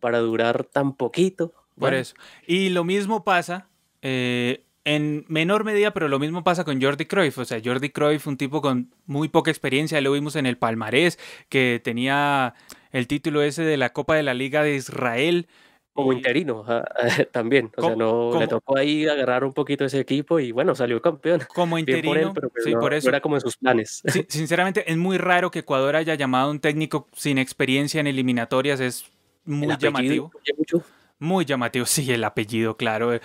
para 0.00 0.18
durar 0.18 0.64
tan 0.64 0.94
poquito. 0.94 1.48
Por 1.50 1.62
Bueno, 1.76 1.96
eso. 1.98 2.14
Y 2.46 2.70
lo 2.70 2.84
mismo 2.84 3.24
pasa 3.24 3.68
eh, 4.02 4.64
en 4.94 5.24
menor 5.28 5.64
medida, 5.64 5.92
pero 5.92 6.08
lo 6.08 6.18
mismo 6.18 6.42
pasa 6.42 6.64
con 6.64 6.80
Jordi 6.82 7.06
Cruyff. 7.06 7.38
O 7.38 7.44
sea, 7.44 7.60
Jordi 7.64 7.90
Cruyff, 7.90 8.26
un 8.26 8.36
tipo 8.36 8.60
con 8.60 8.92
muy 9.06 9.28
poca 9.28 9.50
experiencia, 9.50 10.00
lo 10.00 10.12
vimos 10.12 10.36
en 10.36 10.46
el 10.46 10.58
palmarés, 10.58 11.18
que 11.48 11.80
tenía 11.82 12.54
el 12.90 13.06
título 13.06 13.42
ese 13.42 13.62
de 13.62 13.76
la 13.76 13.92
Copa 13.92 14.16
de 14.16 14.22
la 14.22 14.34
Liga 14.34 14.62
de 14.62 14.74
Israel. 14.74 15.46
Como 15.92 16.12
interino 16.12 16.64
también. 17.32 17.70
O 17.76 17.82
sea, 17.82 17.96
no 17.96 18.38
le 18.38 18.48
tocó 18.48 18.76
ahí 18.76 19.06
agarrar 19.06 19.44
un 19.44 19.52
poquito 19.52 19.84
ese 19.84 20.00
equipo 20.00 20.40
y 20.40 20.50
bueno, 20.50 20.74
salió 20.74 21.00
campeón. 21.00 21.42
Como 21.54 21.72
por 21.72 21.80
interino, 21.80 22.14
él, 22.14 22.30
pero 22.34 22.48
pues 22.48 22.64
sí, 22.64 22.72
no, 22.72 22.80
por 22.80 22.92
no 22.92 22.96
eso. 22.96 23.08
era 23.08 23.20
como 23.20 23.36
en 23.36 23.40
sus 23.42 23.56
planes. 23.56 24.02
Sí, 24.06 24.24
sinceramente, 24.28 24.90
es 24.90 24.96
muy 24.96 25.18
raro 25.18 25.50
que 25.50 25.60
Ecuador 25.60 25.96
haya 25.96 26.14
llamado 26.14 26.48
a 26.48 26.50
un 26.50 26.60
técnico 26.60 27.08
sin 27.12 27.38
experiencia 27.38 28.00
en 28.00 28.06
eliminatorias. 28.06 28.80
Es 28.80 29.04
muy 29.44 29.70
El 29.70 29.78
llamativo. 29.78 30.32
mucho. 30.56 30.84
Muy 31.20 31.44
llamativo, 31.44 31.84
sí, 31.86 32.10
el 32.10 32.24
apellido, 32.24 32.76
claro. 32.76 33.20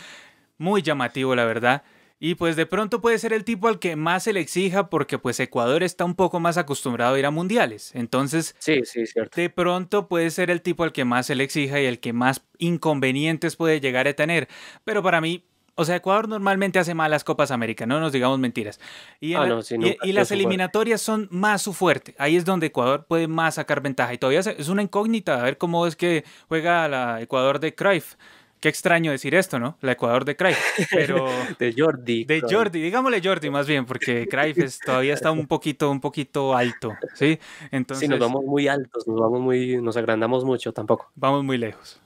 Muy 0.58 0.82
llamativo, 0.82 1.36
la 1.36 1.46
verdad. 1.46 1.84
Y 2.18 2.36
pues 2.36 2.56
de 2.56 2.66
pronto 2.66 3.02
puede 3.02 3.20
ser 3.20 3.34
el 3.34 3.44
tipo 3.44 3.68
al 3.68 3.78
que 3.78 3.98
más 3.98 4.24
se 4.24 4.32
le 4.32 4.40
exija 4.40 4.90
porque 4.90 5.20
pues 5.20 5.38
Ecuador 5.42 5.84
está 5.84 6.06
un 6.06 6.16
poco 6.16 6.40
más 6.40 6.58
acostumbrado 6.58 7.16
a 7.16 7.20
ir 7.20 7.26
a 7.26 7.32
mundiales. 7.32 7.94
Entonces, 7.94 8.56
Sí, 8.58 8.82
sí, 8.86 9.06
cierto. 9.06 9.40
de 9.40 9.50
pronto 9.50 10.08
puede 10.08 10.30
ser 10.32 10.50
el 10.50 10.62
tipo 10.62 10.84
al 10.86 10.94
que 10.94 11.04
más 11.04 11.26
se 11.26 11.36
le 11.36 11.44
exija 11.44 11.80
y 11.82 11.86
el 11.86 12.00
que 12.00 12.14
más 12.14 12.42
inconvenientes 12.58 13.58
puede 13.58 13.82
llegar 13.82 14.08
a 14.08 14.14
tener. 14.14 14.48
Pero 14.86 15.04
para 15.04 15.20
mí, 15.20 15.44
o 15.76 15.84
sea, 15.84 15.98
Ecuador 15.98 16.30
normalmente 16.30 16.80
hace 16.80 16.94
malas 16.94 17.26
Copas 17.26 17.52
América, 17.52 17.86
no 17.86 18.00
nos 18.00 18.14
digamos 18.14 18.40
mentiras. 18.40 18.80
Y, 19.20 19.34
Ah, 19.34 19.42
la- 19.42 19.48
no, 19.50 19.62
sí, 19.62 19.76
y- 19.78 20.10
y 20.10 20.14
las 20.14 20.32
eliminatorias 20.32 21.02
son 21.02 21.28
más 21.32 21.62
su 21.64 21.74
fuerte. 21.74 22.16
Ahí 22.18 22.38
es 22.38 22.46
donde 22.46 22.68
Ecuador 22.68 23.06
puede 23.08 23.28
más 23.28 23.56
sacar 23.56 23.82
ventaja. 23.82 24.14
Y 24.14 24.18
todavía 24.18 24.40
es 24.40 24.70
una 24.70 24.82
incógnita 24.82 25.38
a 25.42 25.44
ver 25.44 25.58
cómo 25.58 25.86
es 25.86 25.98
que 25.98 26.24
juega 26.48 26.88
la 26.88 27.22
Ecuador 27.22 27.60
de 27.60 27.76
Cruyff. 27.76 28.16
Qué 28.60 28.70
extraño 28.70 29.12
decir 29.12 29.36
esto, 29.36 29.60
¿no? 29.60 29.78
La 29.82 29.92
Ecuador 29.92 30.26
de 30.26 30.36
Cruyff. 30.36 30.58
Pero 30.90 31.28
De 31.60 31.74
Jordi. 31.78 32.24
de 32.26 32.40
Cruyff. 32.40 32.54
Jordi, 32.56 32.82
digámosle 32.82 33.22
Jordi 33.24 33.50
más 33.52 33.68
bien, 33.68 33.86
porque 33.86 34.28
es- 34.58 34.80
todavía 34.80 35.14
está 35.14 35.30
un 35.32 35.46
poquito, 35.46 35.92
un 35.92 36.02
poquito 36.02 36.56
alto, 36.56 36.96
¿sí? 37.14 37.38
Entonces 37.72 38.06
Sí, 38.06 38.08
nos 38.08 38.20
vamos 38.20 38.44
muy 38.44 38.68
altos, 38.68 39.08
nos 39.08 39.20
vamos 39.20 39.40
muy, 39.42 39.80
nos 39.82 39.98
agrandamos 39.98 40.44
mucho 40.46 40.74
tampoco. 40.74 41.12
vamos 41.16 41.44
muy 41.44 41.58
lejos. 41.60 42.00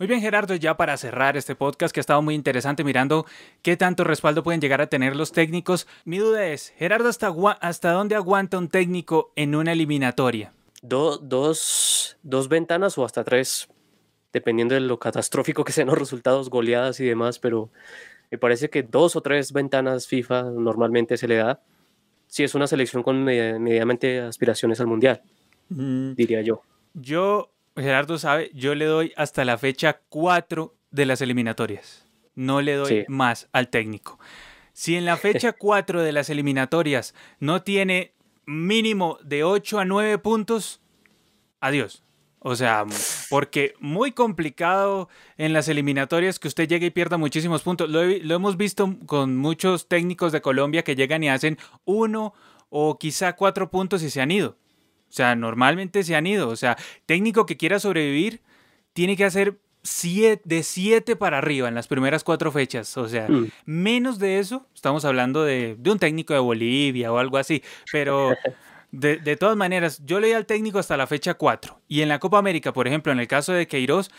Muy 0.00 0.06
bien, 0.06 0.22
Gerardo, 0.22 0.54
ya 0.54 0.78
para 0.78 0.96
cerrar 0.96 1.36
este 1.36 1.54
podcast 1.54 1.92
que 1.92 2.00
ha 2.00 2.02
estado 2.02 2.22
muy 2.22 2.34
interesante 2.34 2.84
mirando 2.84 3.26
qué 3.60 3.76
tanto 3.76 4.02
respaldo 4.02 4.42
pueden 4.42 4.58
llegar 4.62 4.80
a 4.80 4.86
tener 4.86 5.14
los 5.14 5.30
técnicos. 5.30 5.86
Mi 6.06 6.16
duda 6.16 6.46
es, 6.46 6.70
Gerardo, 6.78 7.10
¿hasta, 7.10 7.30
hasta 7.60 7.92
dónde 7.92 8.14
aguanta 8.14 8.56
un 8.56 8.68
técnico 8.70 9.30
en 9.36 9.54
una 9.54 9.72
eliminatoria? 9.72 10.54
Do- 10.80 11.18
dos, 11.18 12.16
dos 12.22 12.48
ventanas 12.48 12.96
o 12.96 13.04
hasta 13.04 13.24
tres, 13.24 13.68
dependiendo 14.32 14.74
de 14.74 14.80
lo 14.80 14.98
catastrófico 14.98 15.64
que 15.64 15.72
sean 15.72 15.88
los 15.88 15.98
resultados, 15.98 16.48
goleadas 16.48 16.98
y 17.00 17.04
demás, 17.04 17.38
pero 17.38 17.68
me 18.30 18.38
parece 18.38 18.70
que 18.70 18.82
dos 18.82 19.16
o 19.16 19.20
tres 19.20 19.52
ventanas 19.52 20.06
FIFA 20.06 20.44
normalmente 20.44 21.18
se 21.18 21.28
le 21.28 21.36
da 21.36 21.60
si 22.26 22.42
es 22.42 22.54
una 22.54 22.66
selección 22.66 23.02
con 23.02 23.22
media- 23.22 23.58
medianamente 23.58 24.20
aspiraciones 24.20 24.80
al 24.80 24.86
mundial, 24.86 25.20
Mm, 25.68 26.14
diría 26.14 26.40
yo. 26.40 26.62
Yo, 26.94 27.50
Gerardo 27.80 28.18
sabe, 28.18 28.50
yo 28.54 28.74
le 28.74 28.84
doy 28.84 29.12
hasta 29.16 29.44
la 29.44 29.58
fecha 29.58 30.00
4 30.08 30.74
de 30.90 31.06
las 31.06 31.20
eliminatorias. 31.20 32.06
No 32.34 32.60
le 32.62 32.74
doy 32.74 32.88
Sí. 32.88 33.04
más 33.08 33.48
al 33.52 33.68
técnico. 33.68 34.18
Si 34.72 34.96
en 34.96 35.04
la 35.04 35.16
fecha 35.16 35.52
4 35.58 36.02
de 36.02 36.12
las 36.12 36.30
eliminatorias 36.30 37.14
no 37.38 37.62
tiene 37.62 38.14
mínimo 38.46 39.18
de 39.22 39.44
8 39.44 39.78
a 39.80 39.84
9 39.84 40.18
puntos, 40.18 40.80
adiós. 41.60 42.02
O 42.42 42.56
sea, 42.56 42.86
porque 43.28 43.74
muy 43.80 44.12
complicado 44.12 45.10
en 45.36 45.52
las 45.52 45.68
eliminatorias 45.68 46.38
que 46.38 46.48
usted 46.48 46.66
llegue 46.66 46.86
y 46.86 46.90
pierda 46.90 47.18
muchísimos 47.18 47.62
puntos. 47.62 47.90
Lo, 47.90 48.02
he- 48.02 48.20
lo 48.24 48.34
hemos 48.34 48.56
visto 48.56 48.96
con 49.04 49.36
muchos 49.36 49.88
técnicos 49.88 50.32
de 50.32 50.40
Colombia 50.40 50.82
que 50.82 50.96
llegan 50.96 51.22
y 51.22 51.28
hacen 51.28 51.58
uno 51.84 52.32
o 52.70 52.98
quizá 52.98 53.34
cuatro 53.36 53.70
puntos 53.70 54.02
y 54.02 54.08
se 54.08 54.22
han 54.22 54.30
ido. 54.30 54.56
O 55.10 55.12
sea, 55.12 55.34
normalmente 55.34 56.02
se 56.04 56.14
han 56.14 56.26
ido. 56.26 56.48
O 56.48 56.56
sea, 56.56 56.76
técnico 57.06 57.44
que 57.44 57.56
quiera 57.56 57.78
sobrevivir 57.80 58.40
tiene 58.92 59.16
que 59.16 59.24
hacer 59.24 59.58
siete, 59.82 60.42
de 60.44 60.62
7 60.62 61.16
para 61.16 61.38
arriba 61.38 61.66
en 61.68 61.74
las 61.74 61.88
primeras 61.88 62.22
cuatro 62.24 62.52
fechas. 62.52 62.96
O 62.96 63.08
sea, 63.08 63.26
Mm. 63.28 63.48
menos 63.66 64.18
de 64.18 64.38
eso, 64.38 64.66
estamos 64.74 65.04
hablando 65.04 65.42
de, 65.44 65.74
de 65.78 65.90
un 65.90 65.98
técnico 65.98 66.32
de 66.34 66.38
Bolivia 66.40 67.12
o 67.12 67.18
algo 67.18 67.38
así. 67.38 67.62
Pero 67.90 68.30
de, 68.92 69.16
de 69.18 69.36
todas 69.36 69.56
maneras, 69.56 70.00
yo 70.04 70.20
leí 70.20 70.32
al 70.32 70.46
técnico 70.46 70.78
hasta 70.78 70.96
la 70.96 71.06
fecha 71.06 71.34
4. 71.34 71.80
Y 71.88 72.02
en 72.02 72.08
la 72.08 72.18
Copa 72.18 72.38
América, 72.38 72.72
por 72.72 72.86
ejemplo, 72.86 73.10
en 73.12 73.20
el 73.20 73.26
caso 73.28 73.52
de 73.52 73.66
Queiroz, 73.66 74.10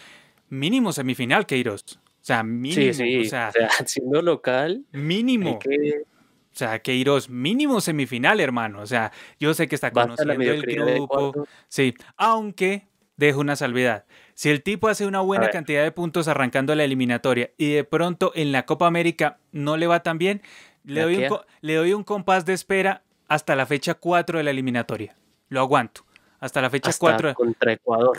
mínimo 0.50 0.92
semifinal 0.94 1.46
Queiroz. 1.46 1.84
O 1.94 2.24
sea, 2.24 2.44
mínimo. 2.44 2.76
Sí, 2.76 2.94
sí, 2.94 3.18
O 3.26 3.30
sea, 3.30 3.50
o 3.50 3.52
sea, 3.54 3.70
siendo 3.88 4.22
local, 4.22 4.84
hay 4.94 5.00
mínimo. 5.00 5.58
que 5.60 6.04
O 6.54 6.56
sea, 6.56 6.80
Queiroz, 6.80 7.30
mínimo 7.30 7.80
semifinal, 7.82 8.40
hermano. 8.40 8.82
O 8.82 8.86
sea, 8.86 9.12
yo 9.40 9.54
sé 9.54 9.68
que 9.68 9.76
está 9.76 9.92
conociendo 9.92 10.34
el 10.34 10.62
grupo. 10.64 11.48
Sí, 11.70 11.94
aunque 12.18 12.88
dejo 13.16 13.40
una 13.40 13.56
salvedad. 13.56 14.06
Si 14.34 14.50
el 14.50 14.62
tipo 14.64 14.88
hace 14.88 15.06
una 15.06 15.22
buena 15.22 15.50
cantidad 15.50 15.84
de 15.84 15.92
puntos 15.92 16.28
arrancando 16.28 16.74
la 16.76 16.84
eliminatoria 16.84 17.52
y 17.58 17.72
de 17.74 17.84
pronto 17.84 18.32
en 18.36 18.52
la 18.52 18.66
Copa 18.66 18.88
América 18.88 19.38
no 19.52 19.78
le 19.78 19.88
va 19.88 20.02
tan 20.02 20.18
bien, 20.18 20.42
le 20.84 21.02
doy, 21.02 21.14
un, 21.14 21.20
queda. 21.20 21.30
co- 21.30 21.46
le 21.62 21.76
doy 21.76 21.94
un 21.94 22.04
compás 22.04 22.46
de 22.46 22.54
espera 22.54 23.04
hasta 23.28 23.56
la 23.56 23.66
fecha 23.66 23.94
4 23.94 24.40
de 24.40 24.44
la 24.44 24.50
eliminatoria. 24.52 25.16
Lo 25.50 25.60
aguanto. 25.62 26.04
Hasta 26.40 26.60
la 26.62 26.70
fecha 26.72 26.90
Hasta 26.90 27.00
4. 27.00 27.34
contra 27.36 27.74
Ecuador. 27.74 28.18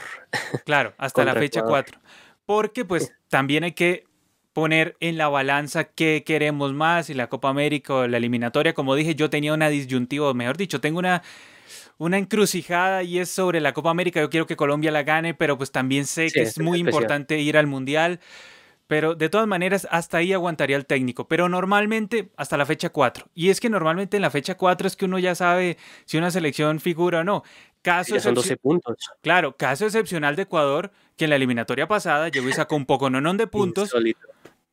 Claro, 0.64 0.94
hasta 0.96 1.24
la 1.24 1.34
fecha 1.34 1.60
Ecuador. 1.60 1.84
4. 1.86 2.00
Porque 2.46 2.84
pues 2.84 3.12
también 3.28 3.64
hay 3.64 3.72
que 3.72 4.04
poner 4.52 4.96
en 5.00 5.16
la 5.16 5.28
balanza 5.28 5.84
qué 5.84 6.22
queremos 6.26 6.72
más, 6.74 7.08
y 7.10 7.14
la 7.14 7.28
Copa 7.28 7.48
América 7.48 7.94
o 7.94 8.06
la 8.06 8.16
eliminatoria. 8.18 8.74
Como 8.74 8.94
dije, 8.94 9.14
yo 9.14 9.30
tenía 9.30 9.54
una 9.54 9.68
disyuntiva, 9.68 10.28
o 10.30 10.34
mejor 10.34 10.56
dicho, 10.56 10.80
tengo 10.80 10.98
una, 10.98 11.22
una 11.98 12.18
encrucijada 12.18 13.02
y 13.02 13.18
es 13.18 13.30
sobre 13.30 13.60
la 13.60 13.72
Copa 13.72 13.90
América. 13.90 14.20
Yo 14.20 14.28
quiero 14.30 14.46
que 14.46 14.56
Colombia 14.56 14.90
la 14.90 15.02
gane, 15.04 15.34
pero 15.34 15.56
pues 15.56 15.72
también 15.72 16.04
sé 16.06 16.28
Sí, 16.28 16.34
que 16.34 16.42
es 16.42 16.50
es 16.50 16.58
muy 16.58 16.78
especial. 16.80 17.02
importante 17.02 17.38
ir 17.38 17.56
al 17.56 17.66
Mundial. 17.66 18.20
Pero 18.88 19.14
de 19.14 19.30
todas 19.30 19.46
maneras, 19.46 19.88
hasta 19.90 20.18
ahí 20.18 20.34
aguantaría 20.34 20.76
el 20.76 20.84
técnico. 20.84 21.26
Pero 21.26 21.48
normalmente 21.48 22.30
hasta 22.36 22.58
la 22.58 22.66
fecha 22.66 22.90
4. 22.90 23.26
Y 23.34 23.48
es 23.48 23.58
que 23.58 23.70
normalmente 23.70 24.16
en 24.18 24.22
la 24.22 24.28
fecha 24.30 24.56
4 24.56 24.86
es 24.86 24.96
que 24.96 25.06
uno 25.06 25.18
ya 25.18 25.34
sabe 25.34 25.78
si 26.04 26.18
una 26.18 26.30
selección 26.30 26.78
figura 26.78 27.20
o 27.20 27.24
no. 27.24 27.42
Caso 27.80 28.20
son 28.20 28.32
excepci- 28.32 28.34
12 28.34 28.56
puntos. 28.58 28.96
Claro, 29.22 29.56
caso 29.56 29.86
excepcional 29.86 30.36
de 30.36 30.42
Ecuador, 30.42 30.92
que 31.16 31.24
en 31.24 31.30
la 31.30 31.36
eliminatoria 31.36 31.88
pasada 31.88 32.28
llegó 32.28 32.50
y 32.50 32.52
sacó 32.52 32.76
un 32.76 32.84
poco 32.84 33.08
nonón 33.08 33.38
de 33.38 33.46
puntos. 33.46 33.90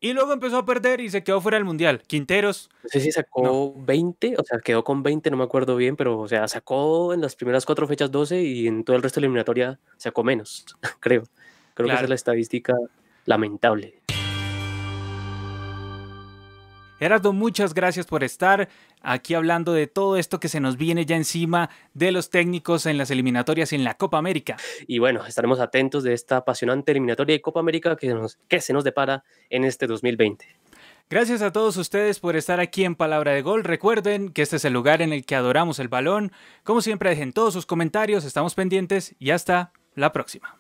Y 0.01 0.13
luego 0.13 0.33
empezó 0.33 0.57
a 0.57 0.65
perder 0.65 1.01
y 1.01 1.09
se 1.09 1.23
quedó 1.23 1.41
fuera 1.41 1.57
del 1.57 1.65
mundial. 1.65 2.01
Quinteros, 2.07 2.69
No 2.83 2.89
sé 2.89 2.99
si 3.01 3.11
sacó 3.11 3.73
20, 3.77 4.35
o 4.37 4.43
sea, 4.43 4.59
quedó 4.59 4.83
con 4.83 5.03
20, 5.03 5.29
no 5.31 5.37
me 5.37 5.43
acuerdo 5.43 5.75
bien, 5.75 5.95
pero 5.95 6.19
o 6.19 6.27
sea, 6.27 6.47
sacó 6.47 7.13
en 7.13 7.21
las 7.21 7.35
primeras 7.35 7.65
cuatro 7.65 7.87
fechas 7.87 8.11
12 8.11 8.41
y 8.41 8.67
en 8.67 8.83
todo 8.83 8.95
el 8.95 9.03
resto 9.03 9.19
de 9.19 9.21
la 9.21 9.25
eliminatoria 9.27 9.79
sacó 9.97 10.23
menos, 10.23 10.65
creo. 10.99 11.23
Creo 11.73 11.87
que 11.87 11.93
esa 11.93 11.99
Claro. 11.99 12.05
es 12.05 12.09
la 12.09 12.15
estadística 12.15 12.73
lamentable. 13.25 13.98
Gerardo, 16.99 17.31
muchas 17.31 17.73
gracias 17.73 18.05
por 18.05 18.25
estar 18.25 18.67
aquí 19.01 19.33
hablando 19.33 19.71
de 19.71 19.87
todo 19.87 20.17
esto 20.17 20.39
que 20.41 20.49
se 20.49 20.59
nos 20.59 20.75
viene 20.75 21.05
ya 21.05 21.15
encima 21.15 21.69
de 21.93 22.11
los 22.11 22.29
técnicos 22.29 22.85
en 22.85 22.97
las 22.97 23.09
eliminatorias 23.09 23.71
y 23.71 23.77
en 23.77 23.85
la 23.85 23.93
Copa 23.93 24.17
América. 24.17 24.57
Y 24.85 24.99
bueno, 24.99 25.25
estaremos 25.25 25.61
atentos 25.61 26.03
de 26.03 26.13
esta 26.13 26.37
apasionante 26.37 26.91
eliminatoria 26.91 27.35
de 27.35 27.41
Copa 27.41 27.61
América 27.61 27.95
que, 27.95 28.09
nos, 28.09 28.37
que 28.49 28.59
se 28.59 28.73
nos 28.73 28.83
depara 28.83 29.23
en 29.49 29.63
este 29.63 29.87
2020. 29.87 30.45
Gracias 31.09 31.41
a 31.41 31.51
todos 31.51 31.77
ustedes 31.77 32.19
por 32.19 32.35
estar 32.35 32.59
aquí 32.59 32.83
en 32.83 32.95
Palabra 32.95 33.31
de 33.31 33.41
Gol. 33.41 33.63
Recuerden 33.63 34.29
que 34.29 34.41
este 34.41 34.57
es 34.57 34.65
el 34.65 34.73
lugar 34.73 35.01
en 35.01 35.13
el 35.13 35.25
que 35.25 35.35
adoramos 35.35 35.79
el 35.79 35.87
balón. 35.87 36.33
Como 36.63 36.81
siempre, 36.81 37.09
dejen 37.09 37.33
todos 37.33 37.53
sus 37.53 37.65
comentarios, 37.65 38.25
estamos 38.25 38.53
pendientes 38.55 39.15
y 39.17 39.31
hasta 39.31 39.71
la 39.95 40.11
próxima. 40.11 40.59